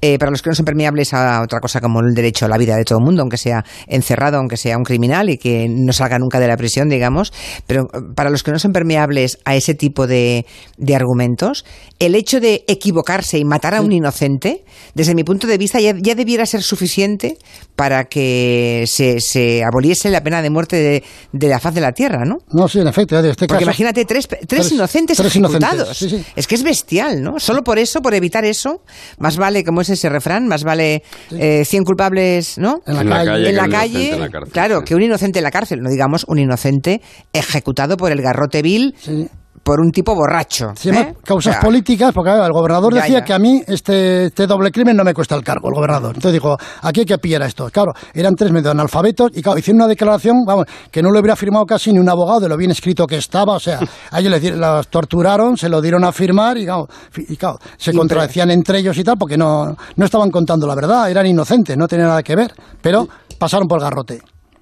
Eh, 0.00 0.18
para 0.18 0.30
los 0.30 0.42
que 0.42 0.50
no 0.50 0.54
son 0.54 0.64
permeables 0.64 1.12
a 1.14 1.42
otra 1.42 1.60
cosa 1.60 1.80
como 1.80 2.00
el 2.00 2.14
derecho 2.14 2.46
a 2.46 2.48
la 2.48 2.56
vida 2.58 2.76
de 2.76 2.84
todo 2.84 2.98
el 2.98 3.04
mundo, 3.04 3.22
aunque 3.22 3.36
sea 3.36 3.64
encerrado, 3.86 4.38
aunque 4.46 4.56
sea 4.56 4.76
un 4.78 4.84
criminal 4.84 5.28
y 5.28 5.38
que 5.38 5.66
no 5.68 5.92
salga 5.92 6.18
nunca 6.20 6.38
de 6.38 6.46
la 6.46 6.56
prisión, 6.56 6.88
digamos. 6.88 7.32
Pero 7.66 7.88
eh, 7.92 7.98
para 8.14 8.30
los 8.30 8.42
que 8.44 8.52
no 8.52 8.58
son 8.60 8.72
permeables 8.72 9.38
a 9.44 9.56
ese 9.56 9.74
tipo 9.74 10.06
de, 10.06 10.46
de 10.78 10.94
argumentos, 10.94 11.64
el 11.98 12.14
hecho 12.14 12.38
de 12.40 12.64
equivocarse 12.68 13.38
y 13.38 13.44
matar 13.44 13.74
a 13.74 13.80
un 13.80 13.90
inocente, 13.90 14.62
desde 14.94 15.14
mi 15.16 15.24
punto 15.24 15.46
de 15.48 15.58
vista, 15.58 15.80
ya, 15.80 15.94
ya 16.00 16.14
debiera 16.14 16.46
ser 16.46 16.62
suficiente 16.62 17.36
para 17.74 18.04
que 18.04 18.84
se, 18.86 19.20
se 19.20 19.64
aboliese 19.64 20.10
la 20.10 20.22
pena 20.22 20.40
de 20.42 20.50
muerte 20.50 20.76
de, 20.76 21.02
de 21.32 21.48
la 21.48 21.58
faz 21.58 21.74
de 21.74 21.80
la 21.80 21.92
tierra, 21.92 22.24
¿no? 22.24 22.38
No, 22.52 22.68
sí, 22.68 22.78
en 22.80 22.86
efecto, 22.88 23.18
en 23.18 23.24
este 23.26 23.46
Porque 23.46 23.64
caso... 23.64 23.70
imagínate 23.70 24.04
tres, 24.04 24.28
tres, 24.28 24.40
tres- 24.46 24.72
inocentes 24.72 25.16
tres 25.18 25.34
ejecutados. 25.34 25.74
inocentes, 25.74 25.96
sí, 25.98 26.08
sí. 26.08 26.24
Es 26.36 26.46
que 26.46 26.54
es 26.54 26.62
bestial, 26.62 27.22
¿no? 27.22 27.38
Solo 27.40 27.62
por 27.62 27.78
eso, 27.78 28.00
por 28.00 28.14
evitar 28.14 28.44
eso, 28.44 28.82
más 29.18 29.36
vale, 29.36 29.64
como 29.64 29.80
es 29.80 29.90
ese 29.90 30.08
refrán, 30.08 30.46
más 30.46 30.62
vale 30.64 31.02
eh, 31.32 31.64
100 31.64 31.84
culpables, 31.84 32.58
¿no? 32.58 32.80
En 32.86 32.94
la 32.94 33.00
En 33.00 33.08
la 33.10 33.16
calle. 33.16 33.26
calle. 33.26 33.48
en 33.50 33.56
la 33.56 33.68
calle, 33.68 33.98
inocente 33.98 34.14
en 34.14 34.20
la 34.20 34.28
cárcel, 34.40 34.52
claro, 34.52 34.78
sí. 34.80 34.84
que 34.86 34.94
un 34.94 35.02
inocente 35.02 35.38
en 35.38 35.44
la 35.44 35.50
cárcel, 35.50 35.80
no 35.82 35.90
digamos 35.90 36.24
un 36.28 36.38
inocente 36.38 37.00
ejecutado 37.32 37.96
por 37.96 38.12
el 38.12 38.22
garrote 38.22 38.62
vil 38.62 38.94
Sí. 38.98 39.28
por 39.62 39.80
un 39.80 39.90
tipo 39.90 40.14
borracho. 40.14 40.72
Se 40.76 40.92
llama 40.92 41.08
¿eh? 41.08 41.14
causas 41.24 41.50
O 41.56 41.58
sea, 41.58 41.60
políticas, 41.60 42.12
porque 42.14 42.30
claro, 42.30 42.46
el 42.46 42.52
gobernador 42.52 42.94
Ya, 42.94 43.02
decía 43.02 43.18
ya. 43.18 43.24
que 43.24 43.32
a 43.32 43.38
mí 43.40 43.60
este, 43.66 44.26
este 44.26 44.46
doble 44.46 44.70
crimen 44.70 44.96
no 44.96 45.02
me 45.02 45.12
cuesta 45.12 45.34
el 45.34 45.42
cargo, 45.42 45.68
el 45.68 45.74
gobernador. 45.74 46.10
Entonces 46.14 46.34
dijo, 46.34 46.56
aquí 46.82 47.00
hay 47.00 47.06
que 47.06 47.18
pillar 47.18 47.42
a 47.42 47.46
estos. 47.46 47.72
Claro, 47.72 47.92
eran 48.14 48.36
tres 48.36 48.52
medio 48.52 48.70
analfabetos 48.70 49.32
y 49.34 49.42
claro, 49.42 49.58
hicieron 49.58 49.80
una 49.80 49.88
declaración, 49.88 50.44
vamos, 50.46 50.66
que 50.88 51.02
no 51.02 51.10
lo 51.10 51.18
hubiera 51.18 51.34
firmado 51.34 51.64
casi 51.66 51.92
ni 51.92 51.98
un 51.98 52.08
abogado 52.08 52.38
de 52.40 52.48
lo 52.48 52.56
bien 52.56 52.70
escrito 52.70 53.08
que 53.08 53.16
estaba. 53.16 53.54
O 53.54 53.60
sea, 53.60 53.80
a 54.12 54.20
ellos 54.20 54.40
les 54.40 54.56
los 54.56 54.86
torturaron, 54.86 55.56
se 55.56 55.68
lo 55.68 55.80
dieron 55.82 56.04
a 56.04 56.12
firmar 56.12 56.56
y 56.58 56.64
claro, 56.64 56.86
fi- 57.10 57.26
y, 57.28 57.36
claro, 57.36 57.58
se 57.76 57.92
contradecían 57.92 58.52
entre 58.52 58.78
ellos 58.78 58.96
y 58.98 59.02
tal, 59.02 59.16
porque 59.18 59.36
no, 59.36 59.76
no 59.96 60.04
estaban 60.04 60.30
contando 60.30 60.68
la 60.68 60.76
verdad, 60.76 61.10
eran 61.10 61.26
inocentes, 61.26 61.76
no 61.76 61.88
tenían 61.88 62.06
nada 62.10 62.22
que 62.22 62.36
ver, 62.36 62.52
pero 62.80 63.08
pasaron 63.38 63.68
por 63.68 63.78
el 63.78 63.84
garrote. 63.84 64.20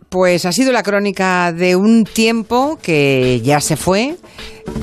Pues 0.08 0.44
ha 0.44 0.52
sido 0.52 0.70
la 0.70 0.82
crónica 0.84 1.52
de 1.52 1.74
un 1.74 2.04
tiempo 2.04 2.78
que 2.80 3.40
ya 3.42 3.60
se 3.60 3.76
fue 3.76 4.16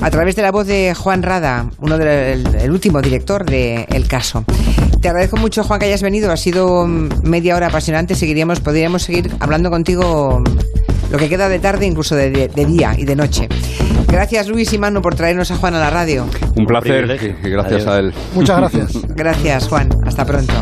a 0.02 0.10
través 0.10 0.36
de 0.36 0.42
la 0.42 0.50
voz 0.50 0.66
de 0.66 0.94
Juan 0.94 1.22
Rada, 1.22 1.70
uno 1.80 1.96
del 1.96 2.44
el 2.54 2.70
último 2.70 3.00
director 3.00 3.44
del 3.46 4.06
caso. 4.08 4.44
Te 5.00 5.08
agradezco 5.08 5.38
mucho, 5.38 5.64
Juan, 5.64 5.80
que 5.80 5.86
hayas 5.86 6.02
venido. 6.02 6.30
Ha 6.30 6.36
sido 6.36 6.86
mm, 6.86 7.22
media 7.24 7.56
hora 7.56 7.68
apasionante. 7.68 8.14
Seguiríamos, 8.14 8.60
podríamos 8.60 9.04
seguir 9.04 9.30
hablando 9.40 9.70
contigo 9.70 10.40
mm, 10.40 11.12
lo 11.12 11.18
que 11.18 11.28
queda 11.30 11.48
de 11.48 11.58
tarde, 11.60 11.86
incluso 11.86 12.14
de, 12.14 12.30
de- 12.30 12.48
de 12.48 12.66
día 12.66 12.94
y 12.98 13.04
de 13.04 13.16
noche. 13.16 13.48
Gracias, 14.08 14.48
Luis 14.48 14.70
y 14.74 14.78
Manu, 14.78 15.00
por 15.00 15.14
traernos 15.14 15.50
a 15.50 15.56
Juan 15.56 15.74
a 15.74 15.78
la 15.80 15.88
radio. 15.88 16.26
Un 16.56 16.66
placer 16.66 17.06
y 17.42 17.46
y 17.48 17.50
gracias 17.50 17.86
Adiós. 17.86 17.88
a 17.88 17.98
él. 18.00 18.14
Muchas 18.34 18.58
gracias. 18.58 18.92
Gracias, 19.16 19.68
Juan. 19.68 19.88
Hasta 20.04 20.24
pronto. 20.26 20.52